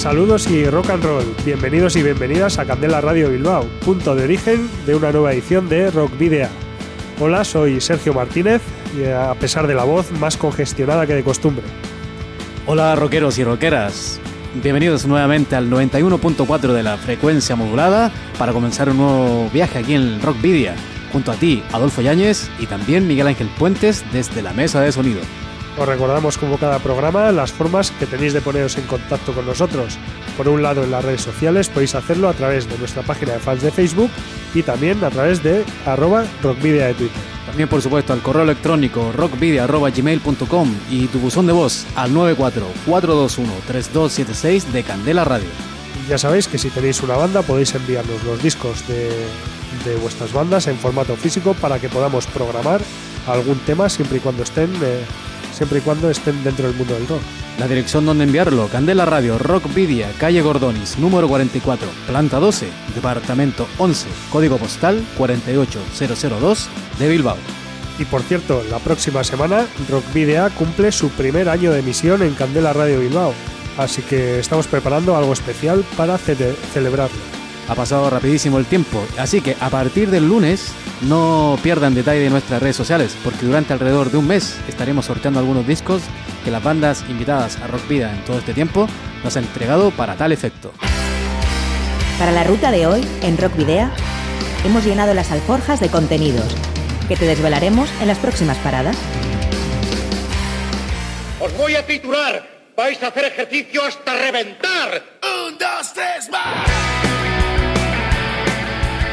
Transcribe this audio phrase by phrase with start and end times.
[0.00, 1.24] Saludos y rock and roll.
[1.44, 5.90] Bienvenidos y bienvenidas a Candela Radio Bilbao, punto de origen de una nueva edición de
[5.90, 6.48] Rock Video.
[7.20, 8.62] Hola, soy Sergio Martínez
[8.98, 11.64] y a pesar de la voz más congestionada que de costumbre.
[12.64, 14.18] Hola rockeros y rockeras.
[14.62, 20.22] Bienvenidos nuevamente al 91.4 de la frecuencia modulada para comenzar un nuevo viaje aquí en
[20.22, 20.72] Rock Video.
[21.12, 25.20] Junto a ti, Adolfo Yáñez y también Miguel Ángel Puentes desde la mesa de sonido.
[25.78, 29.98] Os recordamos como cada programa las formas que tenéis de poneros en contacto con nosotros.
[30.36, 33.38] Por un lado en las redes sociales podéis hacerlo a través de nuestra página de
[33.38, 34.10] fans de Facebook
[34.54, 37.22] y también a través de arroba rockvidia de Twitter.
[37.46, 44.82] También por supuesto al correo electrónico rockvidia.gmail.com y tu buzón de voz al 94-421-3276 de
[44.82, 45.48] Candela Radio.
[46.08, 49.10] Ya sabéis que si tenéis una banda podéis enviarnos los discos de,
[49.84, 52.80] de vuestras bandas en formato físico para que podamos programar
[53.26, 55.04] algún tema siempre y cuando estén eh,
[55.60, 57.20] siempre y cuando estén dentro del mundo del rock.
[57.58, 64.06] La dirección donde enviarlo, Candela Radio, Rockvidia, calle Gordonis, número 44, planta 12, departamento 11,
[64.32, 66.68] código postal 48002
[66.98, 67.36] de Bilbao.
[67.98, 72.72] Y por cierto, la próxima semana Rockvidia cumple su primer año de emisión en Candela
[72.72, 73.34] Radio Bilbao,
[73.76, 77.39] así que estamos preparando algo especial para ce- celebrarlo.
[77.68, 80.72] Ha pasado rapidísimo el tiempo, así que a partir del lunes
[81.02, 85.38] no pierdan detalle de nuestras redes sociales, porque durante alrededor de un mes estaremos sorteando
[85.38, 86.02] algunos discos
[86.44, 88.88] que las bandas invitadas a Rock Vida en todo este tiempo
[89.22, 90.72] nos han entregado para tal efecto.
[92.18, 93.88] Para la ruta de hoy, en Rock Video,
[94.64, 96.54] hemos llenado las alforjas de contenidos
[97.08, 98.96] que te desvelaremos en las próximas paradas.
[101.40, 102.46] Os voy a titular.
[102.76, 105.02] Vais a hacer ejercicio hasta reventar.
[105.22, 106.79] Un, dos, tres, más.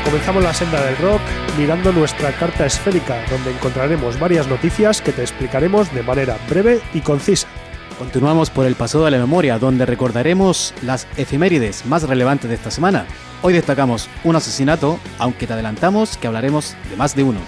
[0.08, 1.20] Comenzamos la senda del rock
[1.58, 7.02] mirando nuestra carta esférica, donde encontraremos varias noticias que te explicaremos de manera breve y
[7.02, 7.46] concisa.
[8.00, 12.72] Continuamos por el pasado de la memoria, donde recordaremos las efemérides más relevantes de esta
[12.72, 13.06] semana.
[13.42, 17.42] Hoy destacamos un asesinato, aunque te adelantamos que hablaremos de más de uno.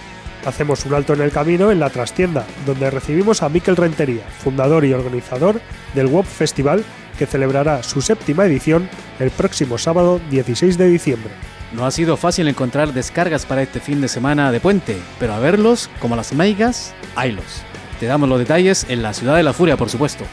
[0.46, 4.84] Hacemos un alto en el camino en la trastienda, donde recibimos a Miquel Rentería, fundador
[4.84, 5.62] y organizador
[5.96, 6.84] del WOP Festival,
[7.18, 8.90] que celebrará su séptima edición
[9.22, 11.32] el próximo sábado 16 de diciembre.
[11.72, 15.40] No ha sido fácil encontrar descargas para este fin de semana de puente, pero a
[15.40, 17.62] verlos, como las meigas, haylos.
[18.00, 20.26] Te damos los detalles en la Ciudad de la Furia, por supuesto.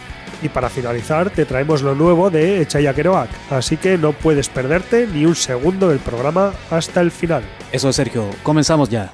[0.43, 5.07] Y para finalizar, te traemos lo nuevo de Echaya Kerouac, así que no puedes perderte
[5.07, 7.43] ni un segundo del programa hasta el final.
[7.71, 9.13] Eso, Sergio, comenzamos ya.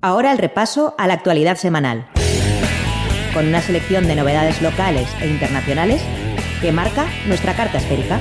[0.00, 2.06] Ahora el repaso a la actualidad semanal,
[3.34, 6.02] con una selección de novedades locales e internacionales
[6.62, 8.20] que marca nuestra carta esférica.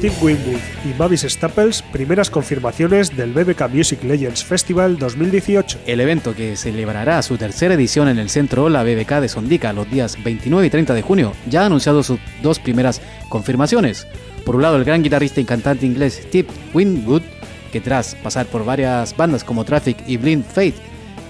[0.00, 5.80] Steve Winwood y Mavis Staples, primeras confirmaciones del BBK Music Legends Festival 2018.
[5.84, 9.90] El evento que celebrará su tercera edición en el Centro La BBK de Sondica los
[9.90, 14.06] días 29 y 30 de junio ya ha anunciado sus dos primeras confirmaciones.
[14.46, 17.20] Por un lado, el gran guitarrista y cantante inglés Steve Winwood,
[17.70, 20.76] que tras pasar por varias bandas como Traffic y Blind Faith,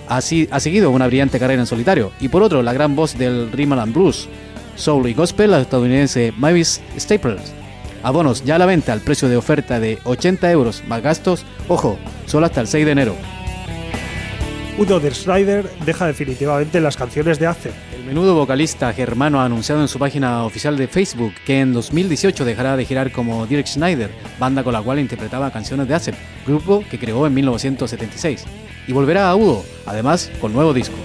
[0.09, 2.13] ha, ha seguido una brillante carrera en solitario.
[2.21, 4.29] Y por otro, la gran voz del Rhythm and Blues,
[4.77, 7.60] Soul y Gospel, la estadounidense Mavis Staples.
[8.03, 11.99] Abonos ya a la venta al precio de oferta de 80 euros más gastos, ojo,
[12.27, 13.17] solo hasta el 6 de enero.
[14.79, 17.73] Udo der Schneider deja definitivamente las canciones de Acer.
[17.95, 22.47] El menudo vocalista germano ha anunciado en su página oficial de Facebook que en 2018
[22.47, 26.15] dejará de girar como Dirk Schneider, banda con la cual interpretaba canciones de Acep,
[26.47, 28.45] grupo que creó en 1976,
[28.87, 30.97] y volverá a Udo, además con nuevo disco.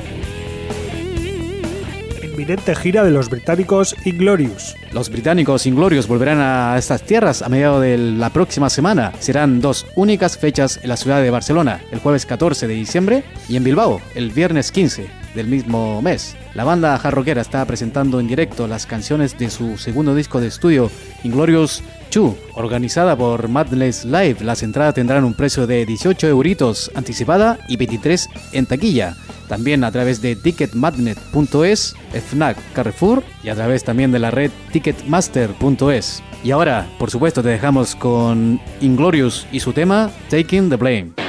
[2.35, 4.75] Inminente gira de los británicos Inglorious.
[4.91, 9.13] Los británicos inglorios volverán a estas tierras a mediados de la próxima semana.
[9.19, 13.55] Serán dos únicas fechas en la ciudad de Barcelona, el jueves 14 de diciembre, y
[13.55, 16.35] en Bilbao, el viernes 15 del mismo mes.
[16.55, 20.91] La banda jarroquera está presentando en directo las canciones de su segundo disco de estudio,
[21.23, 21.83] Inglorious
[22.13, 24.37] 2, organizada por Madness Live.
[24.41, 29.15] Las entradas tendrán un precio de 18 euritos anticipada y 23 en taquilla.
[29.47, 36.23] También a través de ticketmadnet.es, FNAC Carrefour y a través también de la red ticketmaster.es.
[36.43, 41.24] Y ahora, por supuesto, te dejamos con Inglorious y su tema Taking the Blame.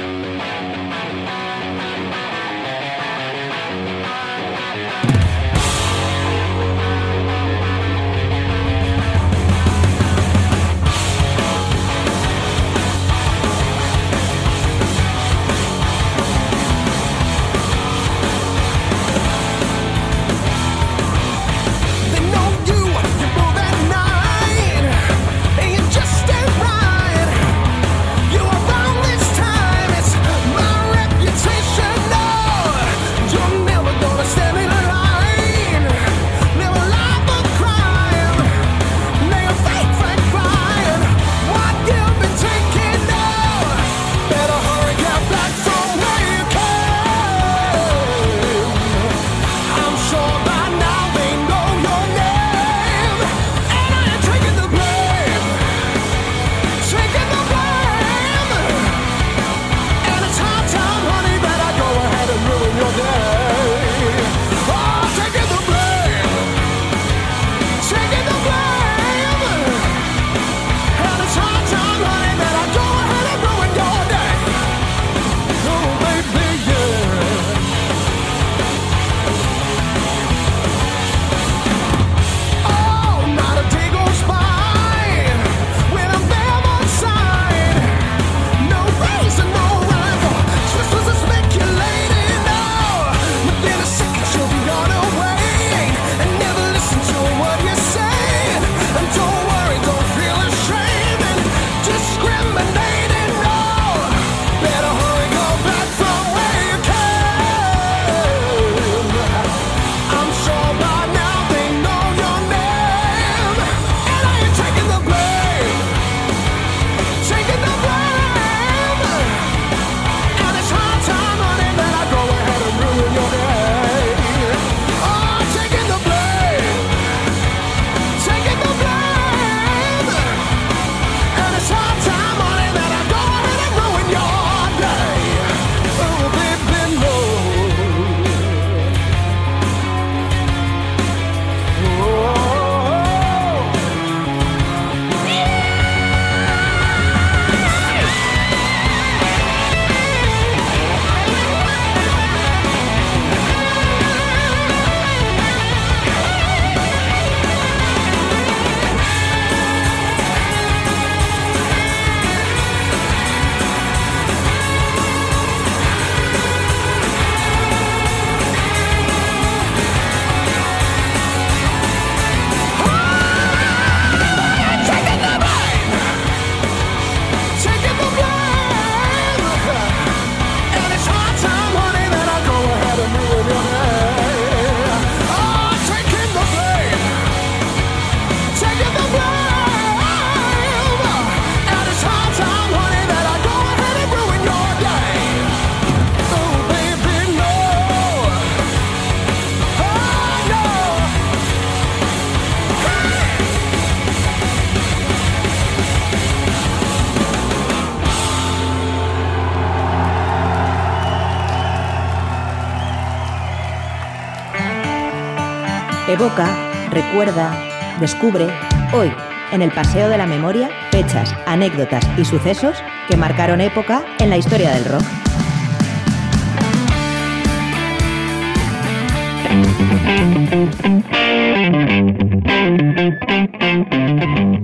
[216.19, 216.49] Evoca,
[216.89, 217.55] recuerda,
[217.99, 218.47] descubre,
[218.91, 219.13] hoy,
[219.51, 222.75] en el Paseo de la Memoria, fechas, anécdotas y sucesos
[223.07, 225.03] que marcaron época en la historia del rock.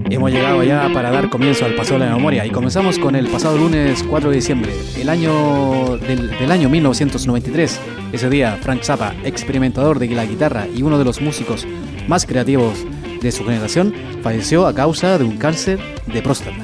[0.10, 3.28] Hemos llegado ya para dar comienzo al Paseo de la Memoria y comenzamos con el
[3.28, 7.80] pasado lunes 4 de diciembre, el año del año 1993.
[8.12, 11.68] Ese día, Frank Zappa, experimentador de la guitarra y uno de los músicos
[12.08, 12.86] más creativos
[13.22, 13.94] de su generación,
[14.24, 15.80] falleció a causa de un cáncer
[16.12, 16.58] de próstata.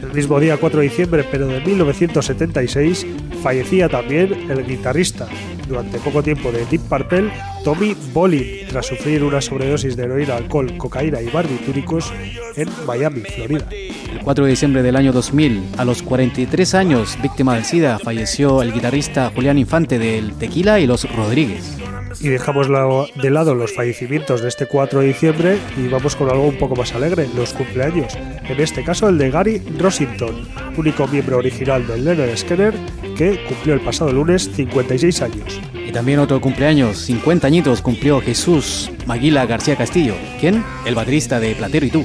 [0.00, 3.06] El mismo día 4 de diciembre, pero de 1976,
[3.42, 5.26] fallecía también el guitarrista
[5.68, 7.30] durante poco tiempo de Deep Purple,
[7.64, 12.12] Tommy Bolin, tras sufrir una sobredosis de heroína, alcohol, cocaína y barbitúricos
[12.56, 13.66] en Miami, Florida.
[13.70, 18.60] El 4 de diciembre del año 2000, a los 43 años, víctima del SIDA, falleció
[18.60, 21.78] el guitarrista Julián Infante del Tequila y los Rodríguez.
[22.20, 26.46] Y dejamos de lado los fallecimientos de este 4 de diciembre y vamos con algo
[26.46, 28.14] un poco más alegre, los cumpleaños.
[28.46, 32.74] En este caso el de Gary Rossington, único miembro original del Leonard Skinner
[33.16, 35.60] que cumplió el pasado lunes 56 años.
[35.74, 40.14] Y también otro cumpleaños, 50 añitos cumplió Jesús Maguila García Castillo.
[40.38, 40.64] ¿Quién?
[40.84, 42.04] El baterista de Platero y tú.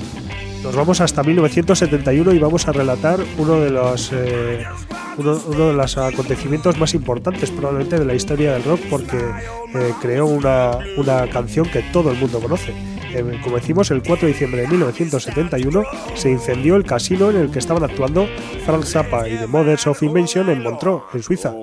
[0.64, 4.64] Nos vamos hasta 1971 y vamos a relatar uno de los eh,
[5.18, 10.28] uno, de los acontecimientos más importantes probablemente de la historia del rock porque eh, creó
[10.28, 12.74] una, una canción que todo el mundo conoce.
[13.44, 15.84] Como decimos, el 4 de diciembre de 1971
[16.16, 18.28] se incendió el casino en el que estaban actuando
[18.66, 21.54] Frank Zappa y The Mothers of Invention en Montreux, en Suiza.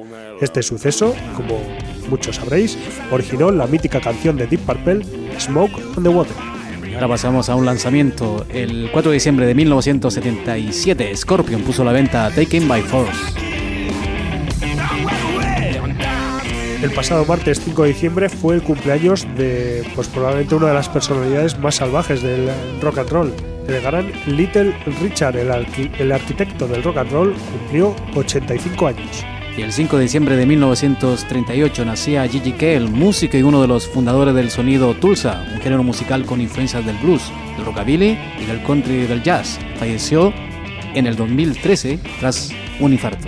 [0.40, 1.60] Este suceso, como
[2.08, 2.78] muchos sabréis,
[3.10, 5.02] originó la mítica canción de Deep Purple,
[5.38, 6.36] Smoke on the Water.
[6.94, 8.44] Ahora pasamos a un lanzamiento.
[8.48, 13.48] El 4 de diciembre de 1977, Scorpion puso a la venta Taken by Force.
[16.80, 20.88] El pasado martes 5 de diciembre fue el cumpleaños de, pues probablemente una de las
[20.88, 22.48] personalidades más salvajes del
[22.80, 23.32] rock and roll.
[23.66, 25.50] El gran Little Richard, el,
[26.12, 29.24] arquitecto del rock and roll, cumplió 85 años.
[29.56, 33.88] Y el 5 de diciembre de 1938 nacía Gigi Kell, músico y uno de los
[33.88, 38.62] fundadores del sonido Tulsa, un género musical con influencias del blues, del rockabilly y del
[38.62, 39.58] country y del jazz.
[39.80, 40.32] Falleció
[40.94, 43.26] en el 2013 tras un infarto.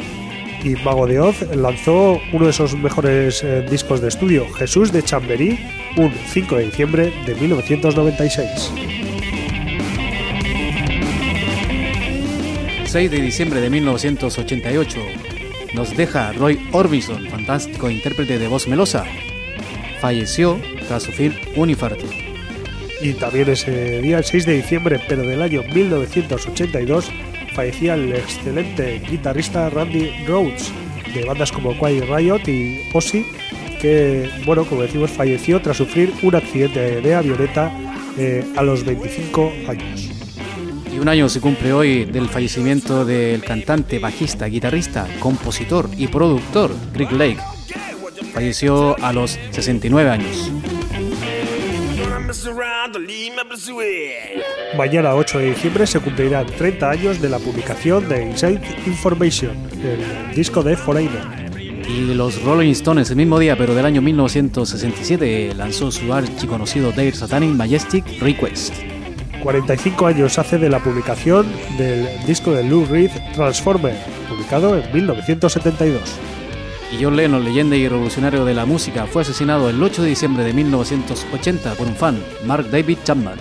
[0.62, 5.02] Y Mago de Oz lanzó uno de sus mejores eh, discos de estudio, Jesús de
[5.02, 5.58] Chamberí,
[5.96, 8.72] un 5 de diciembre de 1996.
[12.84, 14.98] 6 de diciembre de 1988
[15.74, 19.04] nos deja Roy Orbison, fantástico intérprete de voz melosa.
[20.00, 22.04] Falleció tras sufrir un infarto.
[23.00, 27.10] Y también ese día, el 6 de diciembre, pero del año 1982,
[27.54, 30.72] fallecía el excelente guitarrista Randy Rhodes,
[31.14, 33.24] de bandas como Quiet Riot y Ozzy,
[33.80, 37.72] que, bueno, como decimos, falleció tras sufrir un accidente de avioneta
[38.18, 40.10] eh, a los 25 años.
[40.92, 46.74] Y un año se cumple hoy del fallecimiento del cantante, bajista, guitarrista, compositor y productor
[46.92, 47.40] Greg Lake.
[48.34, 50.50] Falleció a los 69 años.
[54.76, 60.32] Mañana 8 de diciembre se cumplirán 30 años de la publicación de Inside Information, el
[60.32, 61.50] disco de Foreigner.
[61.88, 67.10] Y los Rolling Stones el mismo día, pero del año 1967, lanzó su archiconocido Dare
[67.12, 68.74] Satanic Majestic Request.
[69.42, 71.46] 45 años hace de la publicación
[71.78, 73.96] del disco de Lou Reed Transformer,
[74.28, 76.00] publicado en 1972.
[76.92, 80.44] Y John Lennon, leyenda y revolucionario de la música, fue asesinado el 8 de diciembre
[80.44, 83.38] de 1980 por un fan, Mark David Chapman.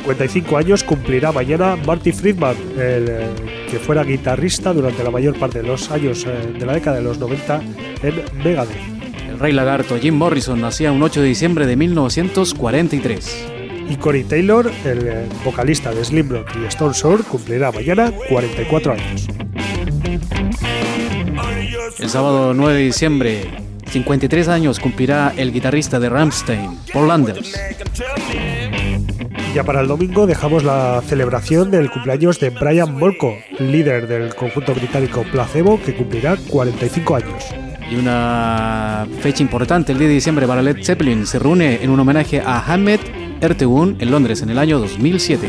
[0.00, 3.26] 55 años cumplirá mañana Marty Friedman, el, eh,
[3.70, 7.02] que fuera guitarrista durante la mayor parte de los años eh, de la década de
[7.02, 7.62] los 90
[8.02, 8.76] en Megadeth.
[9.30, 13.54] El rey lagarto Jim Morrison nacía un 8 de diciembre de 1943
[13.88, 19.26] y Corey Taylor, el eh, vocalista de Slimrock y Stone Sour, cumplirá mañana 44 años.
[21.98, 23.50] El sábado 9 de diciembre,
[23.88, 27.54] 53 años cumplirá el guitarrista de Rammstein, Paul Landers.
[29.54, 34.74] Ya para el domingo dejamos la celebración del cumpleaños de Brian Molko, líder del conjunto
[34.74, 37.44] británico Placebo, que cumplirá 45 años.
[37.88, 42.00] Y una fecha importante, el 10 de diciembre para Led Zeppelin, se reúne en un
[42.00, 43.00] homenaje a Hamed
[43.40, 45.48] Ertegun en Londres en el año 2007.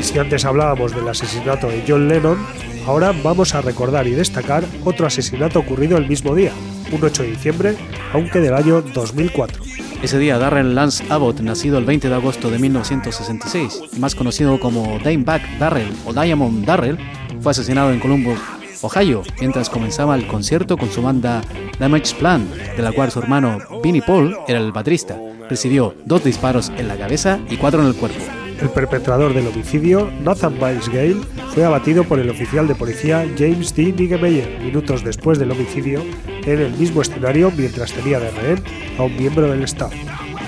[0.00, 2.38] Si antes hablábamos del asesinato de John Lennon,
[2.88, 6.52] ahora vamos a recordar y destacar otro asesinato ocurrido el mismo día,
[6.90, 7.76] un 8 de diciembre,
[8.14, 9.62] aunque del año 2004.
[10.02, 14.98] Ese día, Darren Lance Abbott, nacido el 20 de agosto de 1966, más conocido como
[15.00, 16.96] Back Darrell o Diamond Darrell,
[17.42, 18.38] fue asesinado en Columbus,
[18.80, 21.42] Ohio, mientras comenzaba el concierto con su banda
[21.78, 25.18] Damage Plan, de la cual su hermano Vinnie Paul era el baterista.
[25.50, 28.37] recibió dos disparos en la cabeza y cuatro en el cuerpo.
[28.60, 31.20] El perpetrador del homicidio, Nathan Miles Gale,
[31.54, 33.92] fue abatido por el oficial de policía James D.
[33.92, 36.02] Niggemeyer minutos después del homicidio
[36.44, 38.62] en el mismo escenario mientras tenía de rehén
[38.98, 39.92] a un miembro del staff.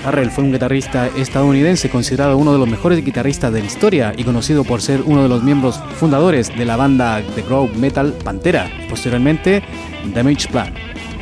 [0.03, 4.23] Darrell fue un guitarrista estadounidense considerado uno de los mejores guitarristas de la historia y
[4.23, 8.69] conocido por ser uno de los miembros fundadores de la banda de groove metal Pantera,
[8.89, 9.63] posteriormente
[10.13, 10.73] Damage Plan.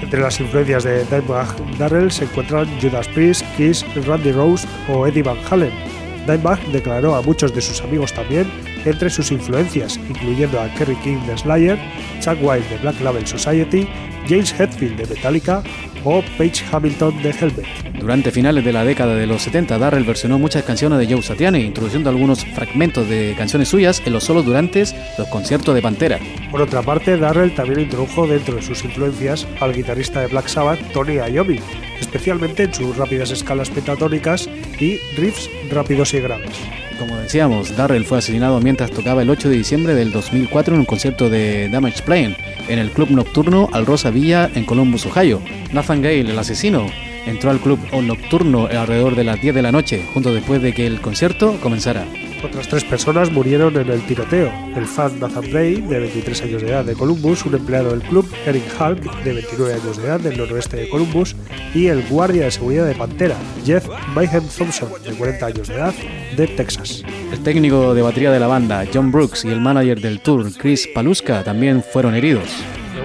[0.01, 5.23] Entre las influencias de Dimebag Darrell se encuentran Judas Priest, Kiss, Randy Rose o Eddie
[5.23, 5.98] Van Halen.
[6.29, 8.47] Dimebag declaró a muchos de sus amigos también
[8.85, 11.77] entre sus influencias, incluyendo a Kerry King de Slayer,
[12.21, 13.87] Chuck White de Black Label Society,
[14.27, 15.63] James Hetfield de Metallica
[16.03, 17.65] o Page Hamilton de Helmet.
[17.99, 21.59] Durante finales de la década de los 70, Darrell versionó muchas canciones de Joe Satriani,
[21.59, 24.83] introduciendo algunos fragmentos de canciones suyas en los solos durante
[25.17, 26.19] los conciertos de Pantera.
[26.51, 30.79] Por otra parte, Darrell también introdujo dentro de sus influencias al guitarrista de Black Sabbath,
[30.93, 31.59] Tony Iommi,
[31.99, 34.47] especialmente en sus rápidas escalas pentatónicas
[34.79, 36.51] y riffs rápidos y graves.
[36.99, 40.85] Como decíamos, Darrell fue asesinado mientras tocaba el 8 de diciembre del 2004 en un
[40.85, 42.35] concierto de Damage Plan
[42.67, 45.41] en el club nocturno Al Rosa Villa en Columbus, Ohio.
[45.71, 46.87] Nathan Gale, el asesino,
[47.25, 50.87] entró al club nocturno alrededor de las 10 de la noche, junto después de que
[50.87, 52.05] el concierto comenzara.
[52.43, 54.51] Otras tres personas murieron en el tiroteo.
[54.75, 58.29] El fan Nathan Bray, de 23 años de edad de Columbus, un empleado del club,
[58.45, 61.35] Eric Hulk, de 29 años de edad del noroeste de Columbus,
[61.73, 65.93] y el guardia de seguridad de Pantera, Jeff Mayhem Thompson, de 40 años de edad,
[66.37, 67.03] de Texas.
[67.31, 70.87] El técnico de batería de la banda, John Brooks, y el manager del tour, Chris
[70.93, 72.49] Paluska, también fueron heridos.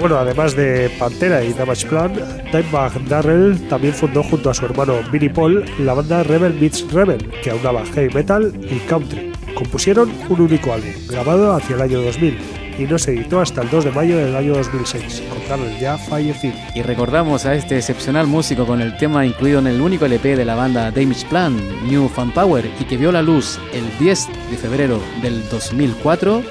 [0.00, 2.12] Bueno, además de Pantera y Damage Plan,
[2.52, 7.26] Dimebag Darrell también fundó junto a su hermano Billy Paul la banda Rebel Beats Rebel,
[7.42, 9.32] que aunaba heavy metal y country.
[9.54, 12.38] Compusieron un único álbum, grabado hacia el año 2000,
[12.78, 15.96] y no se editó hasta el 2 de mayo del año 2006, con Darrell ya
[15.96, 16.54] fallecido.
[16.74, 20.44] Y recordamos a este excepcional músico con el tema incluido en el único LP de
[20.44, 21.56] la banda Damage Plan,
[21.88, 26.42] New Fan Power, y que vio la luz el 10 de febrero del 2004,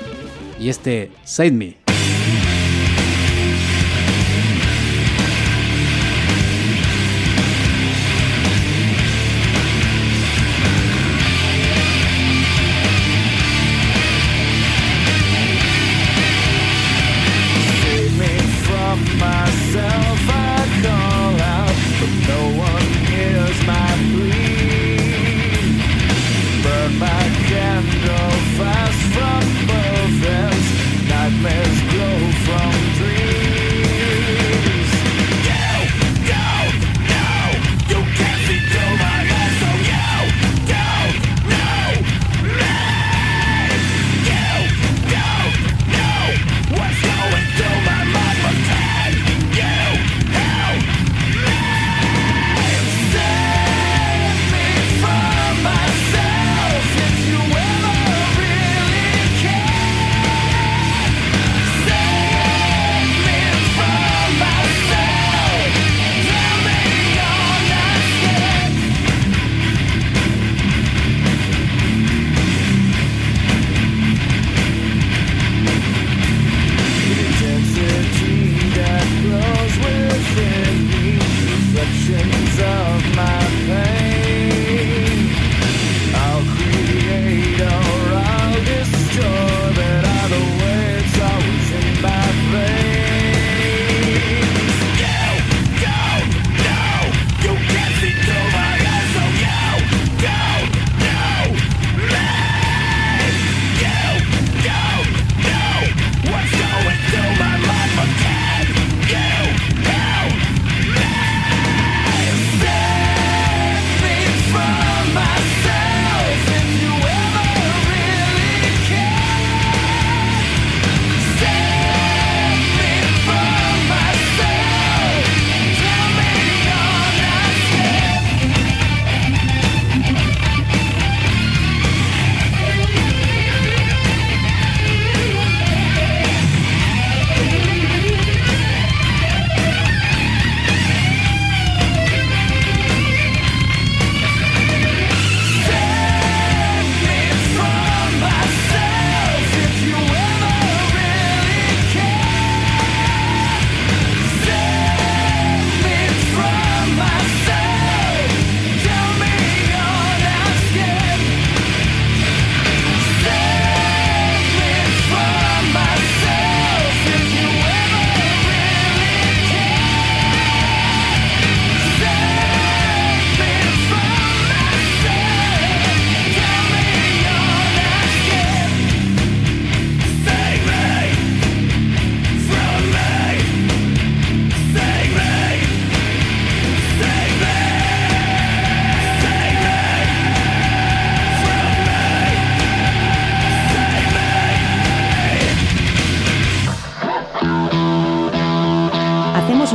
[0.60, 1.83] y este Side Me.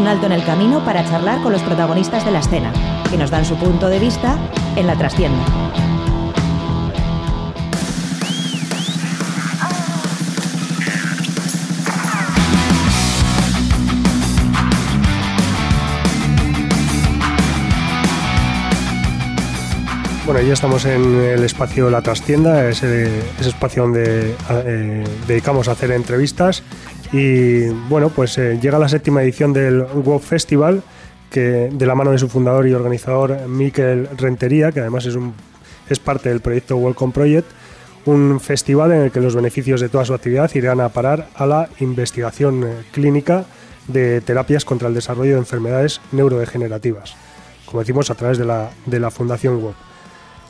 [0.08, 2.72] Alto en el camino para charlar con los protagonistas de la escena,
[3.10, 4.38] que nos dan su punto de vista
[4.74, 5.44] en la trastienda.
[20.24, 23.06] Bueno, ya estamos en el espacio La Trastienda, ese,
[23.40, 26.62] ese espacio donde eh, dedicamos a hacer entrevistas.
[27.12, 30.82] Y bueno, pues eh, llega la séptima edición del WOW Festival,
[31.30, 36.28] que de la mano de su fundador y organizador Miquel Rentería, que además es, parte
[36.28, 37.46] del proyecto Welcome Project,
[38.04, 41.46] un festival en el que los beneficios de toda su actividad irán a parar a
[41.46, 43.44] la investigación eh, clínica
[43.86, 47.16] de terapias contra el desarrollo de enfermedades neurodegenerativas,
[47.64, 49.87] como decimos a través de la, de la Fundación WOP.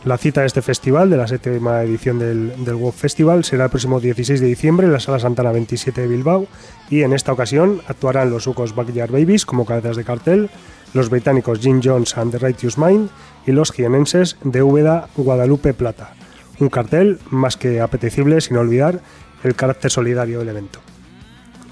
[0.05, 3.71] La cita de este festival, de la séptima edición del, del World Festival, será el
[3.71, 6.47] próximo 16 de diciembre en la Sala Santana 27 de Bilbao
[6.89, 10.51] y en esta ocasión actuarán los sucos Backyard Babies como cabezas de cartel,
[10.95, 13.11] los británicos Jim Jones and the Righteous Mind
[13.45, 16.15] y los jienenses de Úbeda Guadalupe Plata.
[16.61, 19.01] Un cartel más que apetecible sin olvidar
[19.43, 20.81] el carácter solidario del evento.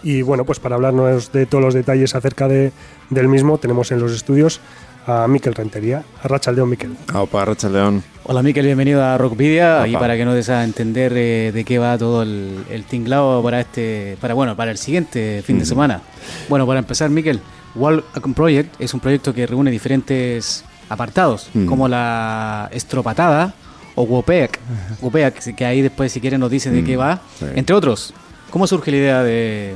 [0.03, 2.73] Y bueno, pues para hablarnos de todos los detalles acerca de,
[3.11, 4.61] del mismo tenemos en los estudios
[5.07, 6.05] a Miquel Rentería.
[6.23, 6.97] A León, Miquel.
[7.15, 8.03] Opa, León.
[8.25, 11.79] Hola Miquel, bienvenido a Rockvidia y para que nos des a entender eh, de qué
[11.79, 16.03] va todo el, el, tinglado para este, para bueno, para el siguiente fin de semana.
[16.49, 17.41] Bueno, para empezar, Miquel,
[17.77, 23.55] Wall Project es un proyecto que reúne diferentes apartados, como la estropatada
[23.95, 24.59] o WOPEAC,
[25.01, 27.21] WOPEAC, que ahí después si quieren nos dicen de qué va,
[27.55, 28.13] entre otros.
[28.51, 29.75] ¿Cómo surge la idea de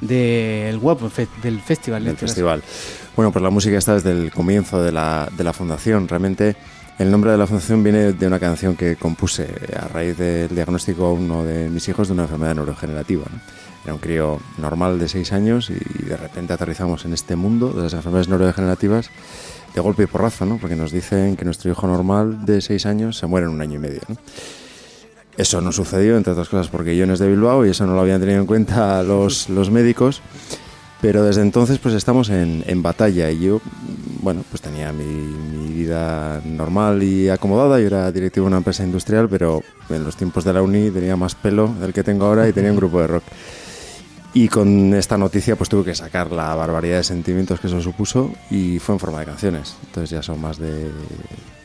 [0.00, 1.02] del WOP,
[1.42, 2.04] del festival?
[2.04, 2.62] Del festival.
[3.16, 6.08] Bueno, pues la música está desde el comienzo de la, de la fundación.
[6.08, 6.56] Realmente
[6.98, 9.48] el nombre de la fundación viene de una canción que compuse
[9.80, 13.24] a raíz del diagnóstico a uno de mis hijos de una enfermedad neurogenerativa.
[13.84, 17.82] Era un crío normal de 6 años y de repente aterrizamos en este mundo de
[17.84, 19.10] las enfermedades neurodegenerativas
[19.74, 20.58] de golpe y porrazo, ¿no?
[20.58, 23.76] porque nos dicen que nuestro hijo normal de 6 años se muere en un año
[23.76, 24.00] y medio.
[25.36, 27.94] Eso no sucedió, entre otras cosas, porque yo no es de Bilbao y eso no
[27.94, 30.20] lo habían tenido en cuenta los, los médicos.
[31.04, 33.60] Pero desde entonces pues estamos en, en batalla y yo,
[34.22, 35.04] bueno, pues tenía mi,
[35.74, 40.44] vida normal y acomodada, yo era directivo de una empresa industrial, pero en los tiempos
[40.44, 43.06] de la uni tenía más pelo del que tengo ahora y tenía un grupo de
[43.08, 43.24] rock.
[44.32, 48.32] Y con esta noticia pues tuve que sacar la barbaridad de sentimientos que eso supuso
[48.50, 49.76] y fue en forma de canciones.
[49.84, 50.90] Entonces ya son más de,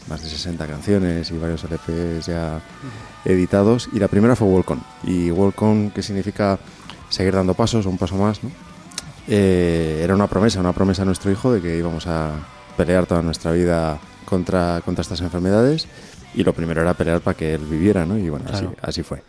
[0.10, 2.60] más de 60 canciones y varios LPs ya
[3.24, 3.88] editados.
[3.94, 4.82] Y la primera fue Welcome.
[5.06, 6.60] Y Welcome, que significa
[7.08, 8.52] seguir dando pasos, un paso más, ¿no?
[9.32, 12.32] Eh, era una promesa, una promesa a nuestro hijo de que íbamos a
[12.76, 15.88] pelear toda nuestra vida contra, contra estas enfermedades
[16.34, 18.18] y lo primero era pelear para que él viviera, ¿no?
[18.18, 19.22] Y bueno, así, así, fue.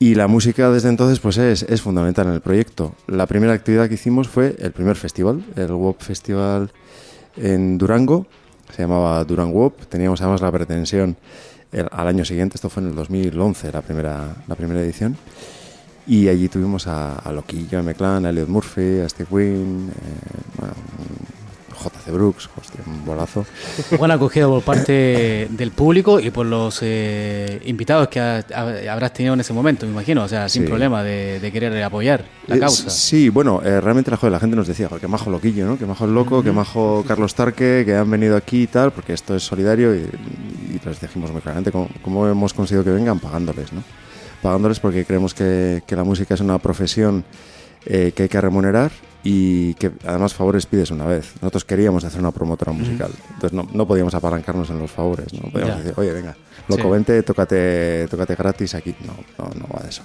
[0.00, 2.94] Y la música desde entonces pues es, es, fundamental en el proyecto.
[3.06, 6.72] La primera actividad que hicimos fue el primer festival, el WOP Festival
[7.36, 8.26] en Durango,
[8.74, 11.16] se llamaba Durango WOP, teníamos además la pretensión
[11.92, 15.16] al año siguiente, esto fue en el 2011 la primera, la primera edición,
[16.06, 20.66] y allí tuvimos a, a Loquillo, a McClan, a Elliot Murphy, a Steve Wynn, eh,
[21.80, 23.46] JC Brooks, hostia, un bolazo.
[23.98, 29.40] Buena acogida por parte del público y por los eh, invitados que habrás tenido en
[29.40, 32.90] ese momento, me imagino, o sea, sin problema de, querer apoyar la causa.
[32.90, 35.78] Sí, bueno, eh, realmente la, joder, la gente nos decía, que majo Loquillo, ¿no?
[35.78, 39.12] que majo el loco, que majo Carlos Tarque, que han venido aquí y tal, porque
[39.12, 40.08] esto es solidario y,
[40.84, 43.82] les dijimos muy claramente cómo, cómo hemos conseguido que vengan pagándoles, ¿no?
[44.42, 47.24] Pagándoles porque creemos que, que la música es una profesión
[47.86, 48.90] eh, que hay que remunerar
[49.22, 51.34] y que además favores pides una vez.
[51.40, 55.50] Nosotros queríamos hacer una promotora musical, entonces no, no, podíamos apalancarnos en los favores, no
[55.50, 56.36] podíamos decir, oye, venga,
[56.68, 56.88] loco, sí.
[56.90, 58.94] vente, tócate, tócate gratis aquí.
[59.04, 60.02] No, no, no va de eso.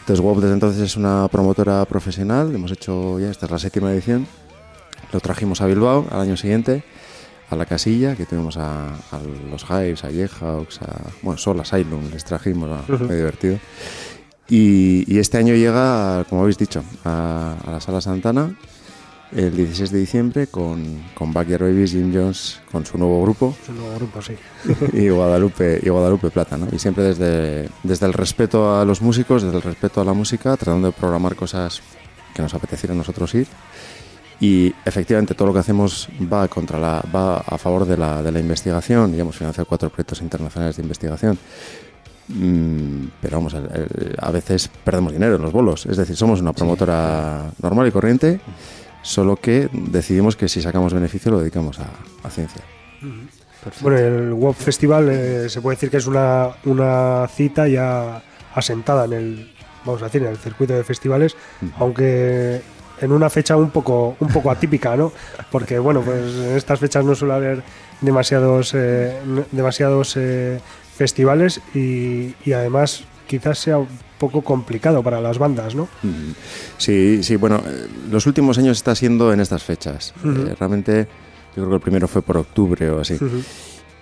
[0.00, 3.92] Entonces, WOP desde entonces es una promotora profesional, hemos hecho ya, esta es la séptima
[3.92, 4.26] edición,
[5.12, 6.84] lo trajimos a Bilbao al año siguiente
[7.50, 11.62] a la casilla, que tuvimos a, a los Hives, a Jayhawks, a, bueno, solo a
[11.62, 13.06] Asylum les trajimos, a, uh -huh.
[13.06, 13.58] muy divertido.
[14.48, 18.56] Y, y, este año llega, como habéis dicho, a, a, la Sala Santana
[19.32, 23.56] el 16 de diciembre con, con Backyard Babies, Jim Jones, con su nuevo grupo.
[23.66, 24.34] Su nuevo grupo, sí.
[24.92, 26.68] y Guadalupe, y Guadalupe Plata, ¿no?
[26.72, 30.56] Y siempre desde, desde el respeto a los músicos, desde el respeto a la música,
[30.56, 31.82] tratando de programar cosas
[32.34, 33.48] que nos apeteciera a nosotros ir
[34.40, 38.32] y efectivamente todo lo que hacemos va contra la va a favor de la, de
[38.32, 41.38] la investigación y hemos financiado cuatro proyectos internacionales de investigación
[42.28, 43.62] mm, pero vamos a,
[44.18, 47.62] a, veces perdemos dinero en los bolos es decir somos una promotora sí.
[47.62, 48.40] normal y corriente
[49.00, 51.88] solo que decidimos que si sacamos beneficio lo dedicamos a,
[52.22, 52.62] a ciencia
[53.80, 58.22] bueno el WOP Festival eh, se puede decir que es una, una cita ya
[58.54, 59.52] asentada en el
[59.86, 61.72] vamos a decir en el circuito de festivales uh -huh.
[61.78, 62.60] aunque
[63.00, 65.12] en una fecha un poco, un poco atípica, ¿no?
[65.50, 67.62] Porque, bueno, pues en estas fechas no suele haber
[68.00, 69.18] demasiados, eh,
[69.52, 70.60] demasiados eh,
[70.96, 75.88] festivales y, y además quizás sea un poco complicado para las bandas, ¿no?
[76.78, 80.14] Sí, sí, bueno, eh, los últimos años está siendo en estas fechas.
[80.24, 81.06] Eh, realmente,
[81.54, 83.18] yo creo que el primero fue por octubre o así.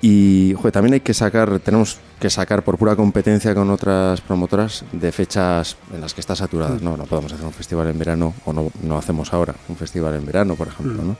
[0.07, 4.85] Y joder, también hay que sacar, tenemos que sacar por pura competencia con otras promotoras
[4.93, 6.83] de fechas en las que está saturadas.
[6.83, 10.15] No, no podemos hacer un festival en verano o no, no hacemos ahora un festival
[10.17, 11.03] en verano, por ejemplo.
[11.03, 11.17] ¿no?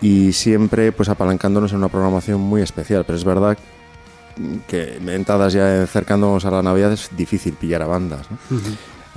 [0.00, 3.04] Y siempre pues apalancándonos en una programación muy especial.
[3.04, 3.56] Pero es verdad
[4.66, 8.26] que entradas ya acercándonos a la Navidad es difícil pillar a bandas.
[8.28, 8.38] ¿no?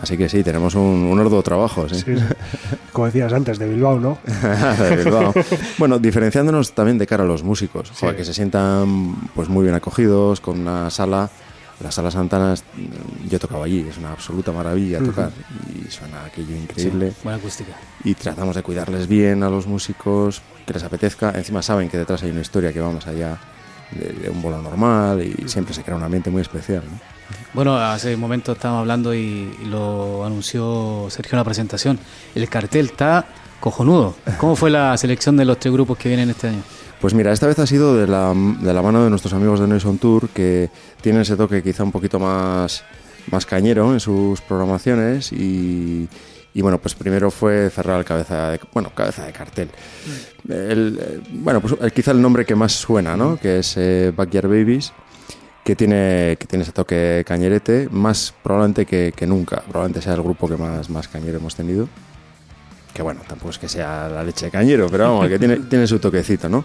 [0.01, 1.87] Así que sí, tenemos un, un arduo trabajo.
[1.87, 1.95] ¿sí?
[1.95, 2.23] Sí, sí.
[2.91, 4.17] Como decías antes, de Bilbao, ¿no?
[4.79, 5.33] de Bilbao.
[5.77, 9.75] Bueno, diferenciándonos también de cara a los músicos, joder, que se sientan pues muy bien
[9.75, 11.29] acogidos, con una sala.
[11.81, 12.53] La sala Santana,
[13.27, 15.31] yo he tocado allí, es una absoluta maravilla tocar
[15.73, 17.11] y suena aquello increíble.
[17.23, 17.71] Buena acústica.
[18.03, 21.31] Y tratamos de cuidarles bien a los músicos, que les apetezca.
[21.31, 23.35] Encima saben que detrás hay una historia que va más allá
[23.89, 26.83] de, de un bolo normal y siempre se crea un ambiente muy especial.
[26.85, 27.20] ¿no?
[27.53, 31.99] Bueno, hace un momento estábamos hablando y, y lo anunció Sergio en la presentación.
[32.33, 33.25] El cartel está
[33.59, 34.15] cojonudo.
[34.37, 36.63] ¿Cómo fue la selección de los tres grupos que vienen este año?
[37.01, 39.67] Pues mira, esta vez ha sido de la, de la mano de nuestros amigos de
[39.67, 40.69] Noise on Tour, que
[41.01, 42.83] tienen ese toque quizá un poquito más,
[43.31, 46.07] más cañero en sus programaciones y,
[46.53, 49.69] y bueno, pues primero fue cerrar el cabeza de, bueno, cabeza de cartel.
[50.47, 53.37] El, eh, bueno, pues eh, quizá el nombre que más suena, ¿no?
[53.37, 54.93] Que es eh, Backyard Babies,
[55.63, 59.61] que tiene, que tiene ese toque cañerete, más probablemente que, que nunca.
[59.61, 61.87] Probablemente sea el grupo que más, más cañero hemos tenido
[62.93, 65.87] que bueno, tampoco es que sea la leche de cañero, pero vamos, que tiene, tiene
[65.87, 66.63] su toquecito, ¿no?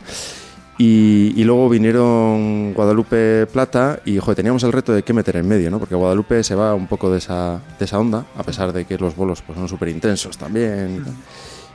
[0.78, 5.48] Y, y luego vinieron Guadalupe Plata y joder, teníamos el reto de qué meter en
[5.48, 5.78] medio, ¿no?
[5.78, 8.98] Porque Guadalupe se va un poco de esa, de esa onda, a pesar de que
[8.98, 11.02] los bolos pues, son súper intensos también.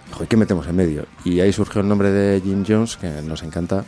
[0.07, 1.05] y joder, ¿qué metemos en medio?
[1.25, 3.83] Y ahí surgió el nombre de Jim Jones, que nos encanta.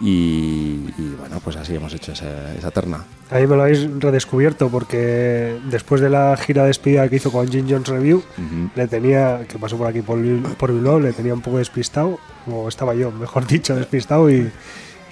[0.00, 3.04] Y, y, bueno, pues así hemos hecho esa, esa terna.
[3.30, 7.30] A mí me lo habéis redescubierto porque después de la gira de despedida que hizo
[7.30, 8.70] con Jim Jones Review, Ujú.
[8.74, 10.18] le tenía, que pasó por aquí por,
[10.56, 12.18] por Bilbao, le tenía un poco despistado,
[12.50, 14.50] o estaba yo, mejor dicho, despistado y,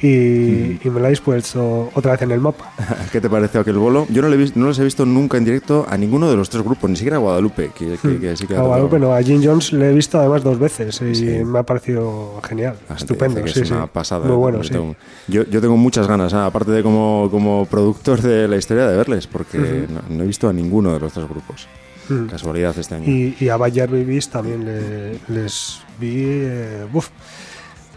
[0.03, 2.73] y, y me lo habéis puesto otra vez en el mapa.
[3.13, 4.07] ¿Qué te pareció aquel bolo?
[4.11, 6.49] Yo no, le he no los he visto nunca en directo a ninguno de los
[6.51, 8.63] tres grupos, ni siquiera a Guadalupe, que, que- que sí que ha A.
[8.63, 11.25] Guadalupe no, a Jim Jones le he visto además dos veces y Sí.
[11.45, 13.91] me ha parecido genial, gente estupendo, sí, es una sí.
[13.93, 14.27] pasada.
[14.27, 14.71] Muy bueno, Yo sí.
[14.71, 14.97] tengo-
[15.29, 18.97] yo, yo tengo muchas ganas, ah, aparte de como, como productor de la historia, de
[18.97, 19.59] verles, porque
[19.89, 21.67] no, no he visto a ninguno de los tres grupos.
[22.09, 22.27] Mm.
[22.27, 23.05] Casualidad este año.
[23.07, 27.09] Y, y a Bayard Babies también le- les vi, eh, uf,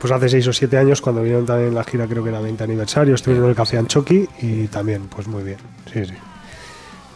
[0.02, 2.42] pues hace 6 o 7 años cuando vinieron también en la gira, creo que era
[2.42, 5.58] 20 aniversario, estuvieron en el Café Anchoqui y también, pues muy bien,
[5.94, 6.14] sí, sí.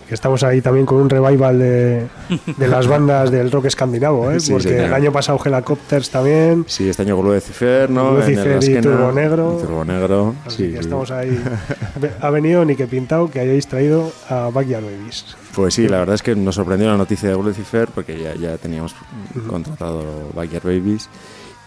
[0.07, 2.05] Que estamos ahí también con un revival de,
[2.57, 4.39] de las bandas del rock escandinavo, ¿eh?
[4.39, 8.11] Sí, porque el año pasado Helicopters también, Sí, este año con Lucifer, ¿no?
[8.13, 9.57] Lucifer En el y Turbo Negro.
[9.59, 11.43] Turbo Negro, así sí, que estamos ahí.
[12.21, 15.35] Ha venido ni que pintado que hayáis traído a Backyard Babies.
[15.55, 18.59] Pues sí, la verdad es que nos sorprendió la noticia de Lucifer porque ya, ya
[18.59, 18.93] teníamos
[19.47, 20.03] contratado
[20.35, 21.09] Backyard Babies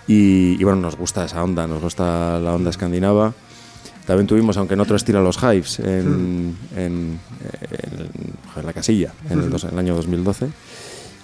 [0.08, 3.32] y, y bueno, nos gusta esa onda, nos gusta la onda escandinava.
[4.06, 7.20] También tuvimos, aunque en otro estilo, a los Hives en, en-
[7.60, 10.48] en- joder, la casilla en el, dos- en el año 2012.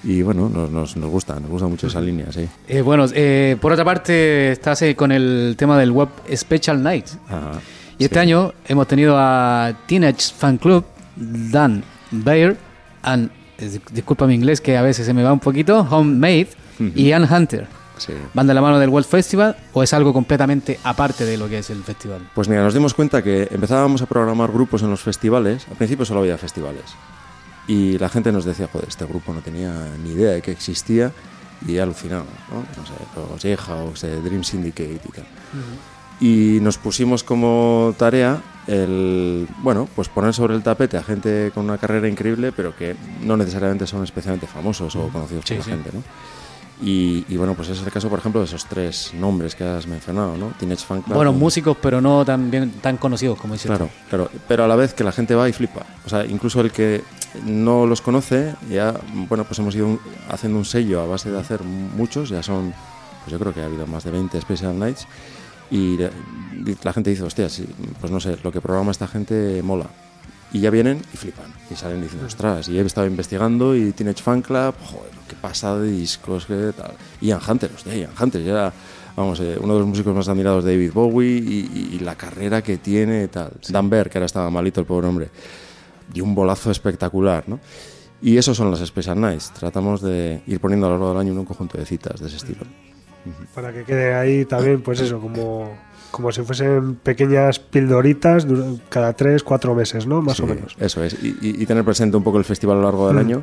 [0.05, 2.47] Y bueno, nos, nos, nos gusta, nos gusta mucho esa línea, sí.
[2.68, 7.07] Eh, bueno, eh, por otra parte, estás eh, con el tema del web Special Night.
[7.27, 7.53] Ajá,
[7.97, 10.85] Y este año hemos tenido a Teenage Fan Club,
[11.16, 12.55] Dan Bayer,
[13.03, 16.49] and, eh, disculpa mi inglés que a veces se me va un poquito, Homemade
[16.94, 17.66] y Ann Hunter.
[17.99, 18.13] Sí.
[18.35, 21.59] ¿Van de la mano del World Festival o es algo completamente aparte de lo que
[21.59, 22.29] es el festival?
[22.35, 25.67] Pues mira, nos dimos cuenta que empezábamos a programar grupos en los festivales.
[25.71, 26.85] Al principio solo había festivales.
[27.69, 31.13] Y la gente nos decía, joder, este grupo no tenía ni idea de que existía
[31.67, 32.61] y alucinaba, ¿no?
[32.77, 32.93] No sé,
[33.33, 35.25] los Jayhawks, eh, Dream Syndicate y tal.
[36.21, 41.65] Y nos pusimos como tarea el, bueno, pues poner sobre el tapete a gente con
[41.65, 45.71] una carrera increíble, pero que no necesariamente son especialmente famosos o conocidos Sí, por sí.
[45.71, 46.03] la gente, ¿no?
[46.83, 49.63] Y, y bueno, pues ese es el caso, por ejemplo, de esos tres nombres que
[49.65, 50.49] has mencionado, ¿no?
[50.59, 51.15] Teenage Fan Club.
[51.15, 54.75] Bueno, músicos, pero no tan, bien, tan conocidos como dices Claro, claro, pero a la
[54.77, 55.87] vez que la gente va y flipa.
[56.05, 57.03] O sea, incluso el que
[57.45, 58.93] no los conoce, ya,
[59.29, 62.75] bueno, pues hemos ido un- haciendo un sello a base de hacer muchos, ya son,
[63.25, 65.07] pues yo creo que ha habido más de 20 Special Nights,
[65.71, 66.11] y la,
[66.67, 67.67] y la gente dice, hostia, sí,
[68.01, 69.87] pues no sé, lo que programa esta gente mola.
[70.55, 74.23] Y ya vienen y flipan, y salen diciendo, ostras, y he estado investigando, y Teenage
[74.23, 76.93] Fan Club, joder, qué pasada de discos, qué tal.
[77.21, 78.73] Ian Hunter, hostia, Ian Hunter, ya era,
[79.17, 82.14] vamos, eh, uno de los músicos más admirados de David Bowie, y, y- y la
[82.14, 83.51] carrera que tiene, tal.
[83.69, 85.29] Dan Bear, que ahora estaba malito el pobre hombre,
[86.14, 87.59] y un bolazo espectacular, ¿no?
[88.23, 89.51] Y eso son las Special Nights.
[89.59, 92.37] Tratamos de ir poniendo a lo largo del año un conjunto de citas de ese
[92.37, 92.61] estilo.
[93.55, 95.77] Para que quede ahí también, pues eso, como,
[96.14, 98.46] como si fuesen pequeñas pildoritas
[98.88, 100.22] cada tres, cuatro meses, ¿no?
[100.22, 100.77] Más o menos.
[100.79, 101.16] Eso es.
[101.20, 103.42] Y, tener presente un poco el festival a lo largo del año.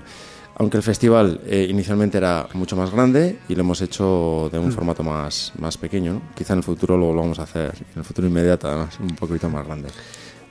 [0.55, 4.71] Aunque el festival eh, inicialmente era mucho más grande y lo hemos hecho de un
[4.71, 6.13] formato más, más pequeño.
[6.13, 6.21] ¿no?
[6.33, 9.15] Quizá en el futuro lo, lo vamos a hacer, en el futuro inmediato, además, un
[9.17, 9.89] poquito más grande.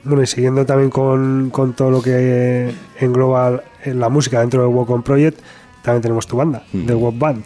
[0.03, 4.75] Bueno, y siguiendo también con, con todo lo que engloba eh, la música dentro del
[4.75, 5.39] Walk On Project,
[5.81, 6.85] también tenemos tu banda, Mm.
[6.85, 7.43] The Walk Band,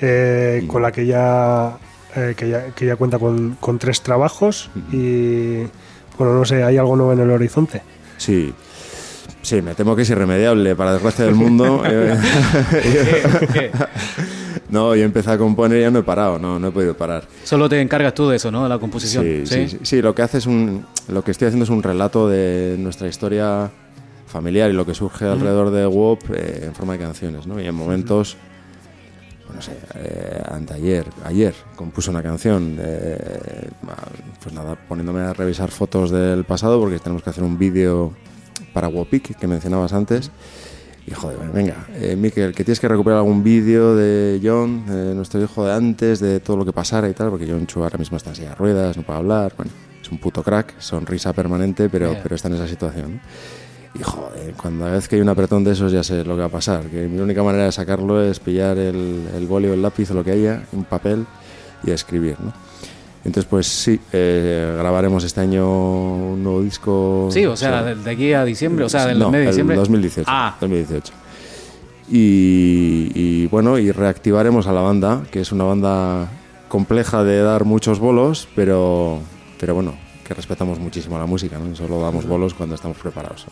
[0.00, 1.78] eh, con la que ya,
[2.18, 5.58] eh, que ya, que ya cuenta con, con tres trabajos y,
[6.18, 7.82] bueno, no sé, ¿hay algo nuevo en el horizonte?
[8.16, 8.52] Sí.
[9.42, 11.82] Sí, me temo que es irremediable, para desgracia del mundo.
[11.90, 13.70] Eh,
[14.70, 17.24] no, yo empecé a componer y ya no he parado, no, no he podido parar.
[17.44, 18.64] Solo te encargas tú de eso, ¿no?
[18.64, 19.24] De la composición.
[19.24, 21.82] Sí, sí, sí, sí, lo que hace es un, lo que estoy haciendo es un
[21.82, 23.70] relato de nuestra historia
[24.26, 27.60] familiar y lo que surge alrededor de WOP eh, en forma de canciones, ¿no?
[27.60, 28.47] Y en momentos, pues
[29.54, 33.70] no sé, eh, anteayer, ayer compuse una canción, eh,
[34.42, 38.12] pues nada, poniéndome a revisar fotos del pasado porque tenemos que hacer un vídeo
[38.72, 40.30] para Wopic que mencionabas antes.
[41.06, 45.42] Y joder, venga, eh, Miquel, que tienes que recuperar algún vídeo de John, eh, nuestro
[45.42, 48.18] hijo de antes, de todo lo que pasara y tal, porque John Chu ahora mismo
[48.18, 51.88] está en silla de ruedas, no puede hablar, bueno, es un puto crack, sonrisa permanente,
[51.88, 52.22] pero, Yeah.
[52.22, 53.14] pero está en esa situación.
[53.14, 53.20] ¿no?
[53.98, 56.46] Y joder, cuando vez que hay un apretón de esos ya sé lo que va
[56.46, 59.82] a pasar, que mi única manera de sacarlo es pillar el, el boli o el
[59.82, 61.26] lápiz o lo que haya, un papel
[61.84, 62.52] y escribir, ¿no?
[63.24, 67.28] Entonces, pues sí, eh, grabaremos este año un nuevo disco.
[67.30, 69.50] Sí, o sea, de, de aquí a diciembre, o sea, del no, mes de el
[69.50, 69.76] diciembre.
[69.76, 70.30] 2018.
[70.30, 71.12] Ah, 2018.
[72.10, 76.28] Y, y, bueno, y reactivaremos a la banda, que es una banda
[76.68, 79.18] compleja de dar muchos bolos, pero,
[79.60, 79.94] pero bueno,
[80.28, 81.74] que respetamos muchísimo la música, ¿no?
[81.74, 83.46] Solo damos bolos cuando estamos preparados.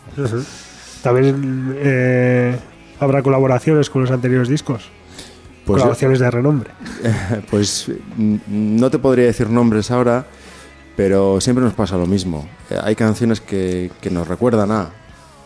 [1.01, 2.55] También eh,
[2.99, 4.83] habrá colaboraciones con los anteriores discos,
[5.65, 6.69] Pues, colaboraciones de renombre.
[7.49, 10.27] pues no te podría decir nombres ahora,
[10.95, 12.47] pero siempre nos pasa lo mismo.
[12.69, 14.91] Eh, Hay canciones que, que nos recuerdan a,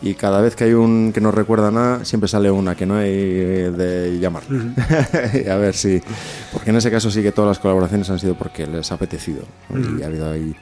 [0.02, 2.96] y cada vez que hay un que nos recuerdan a, siempre sale una que no
[2.96, 4.42] hay eh, de llamar.
[5.50, 6.02] a ver si.
[6.52, 9.44] Porque en ese caso sí que todas las colaboraciones han sido porque les ha apetecido.
[9.70, 9.98] ¿no?
[9.98, 10.54] Y ha habido ahí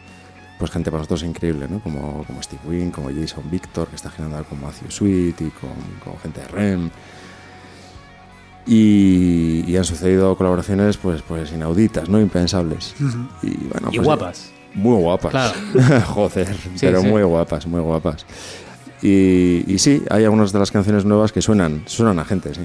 [0.60, 1.80] pues gente para nosotros increíble, ¿no?
[1.80, 5.50] Como, como Steve Wynn, como Jason Victor, que está girando ahora con Matthew Sweet y
[5.50, 5.70] con,
[6.04, 6.90] con gente de REM.
[8.66, 12.20] Y, y han sucedido colaboraciones pues, pues inauditas, ¿no?
[12.20, 12.94] Impensables.
[13.42, 14.52] Y, bueno, y pues, guapas.
[14.74, 15.30] Muy guapas.
[15.30, 15.54] Claro.
[16.08, 17.08] Joder, pero sí.
[17.08, 18.26] muy guapas, muy guapas.
[19.00, 22.60] Y, y sí, hay algunas de las canciones nuevas que suenan, suenan a gente, sí.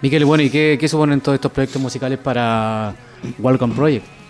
[0.00, 2.94] Miquel, bueno, ¿y qué, qué suponen todos estos proyectos musicales para
[3.38, 4.23] Welcome Project?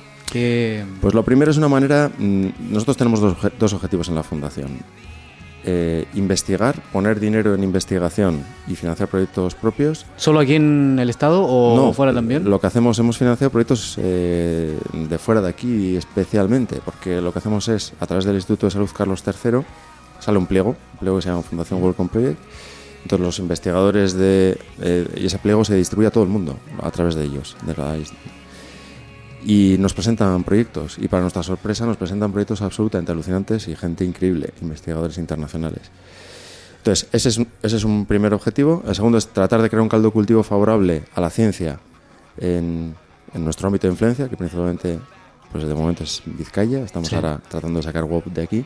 [1.01, 4.23] Pues lo primero es una manera, mm, nosotros tenemos dos, obje- dos objetivos en la
[4.23, 4.71] fundación.
[5.67, 10.05] Eh, investigar, poner dinero en investigación y financiar proyectos propios.
[10.17, 12.45] ¿Solo aquí en el estado o fuera también?
[12.51, 17.39] Lo que hacemos, hemos financiado proyectos eh, de fuera de aquí especialmente, porque lo que
[17.39, 19.61] hacemos es, a través del Instituto de Salud Carlos III,
[20.21, 22.39] sale un pliego, un pliego que se llama Fundación Welcome Project.
[23.05, 24.59] Entonces los investigadores de...
[24.81, 27.75] eh, y ese pliego se distribuye a todo el mundo a través de ellos, de
[27.75, 27.97] la
[29.45, 34.05] y nos presentan proyectos y para nuestra sorpresa nos presentan proyectos absolutamente alucinantes y gente
[34.05, 35.83] increíble, investigadores internacionales.
[36.79, 38.83] Entonces, ese es, un- ese es un primer objetivo.
[38.87, 41.79] El segundo es tratar de crear un caldo cultivo favorable a la ciencia
[42.39, 42.95] en,
[43.33, 44.99] en nuestro ámbito de influencia, que principalmente,
[45.53, 46.81] pues de momento es Vizcaya.
[46.85, 47.15] Estamos Sí.
[47.15, 48.65] ahora tratando de sacar WOP de aquí.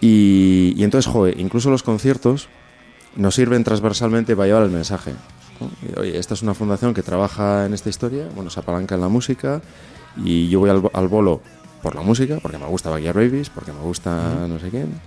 [0.00, 2.48] Y, y entonces, joder, incluso los conciertos
[3.16, 5.12] nos sirven transversalmente para llevar el mensaje.
[5.96, 9.08] Oye, esta es una fundación que trabaja en esta historia, bueno, se apalanca en la
[9.08, 9.60] música
[10.16, 11.40] y yo voy al, bo- al bolo
[11.82, 15.00] por la música, porque me gusta Backyard Babies, porque me gusta no sé quién.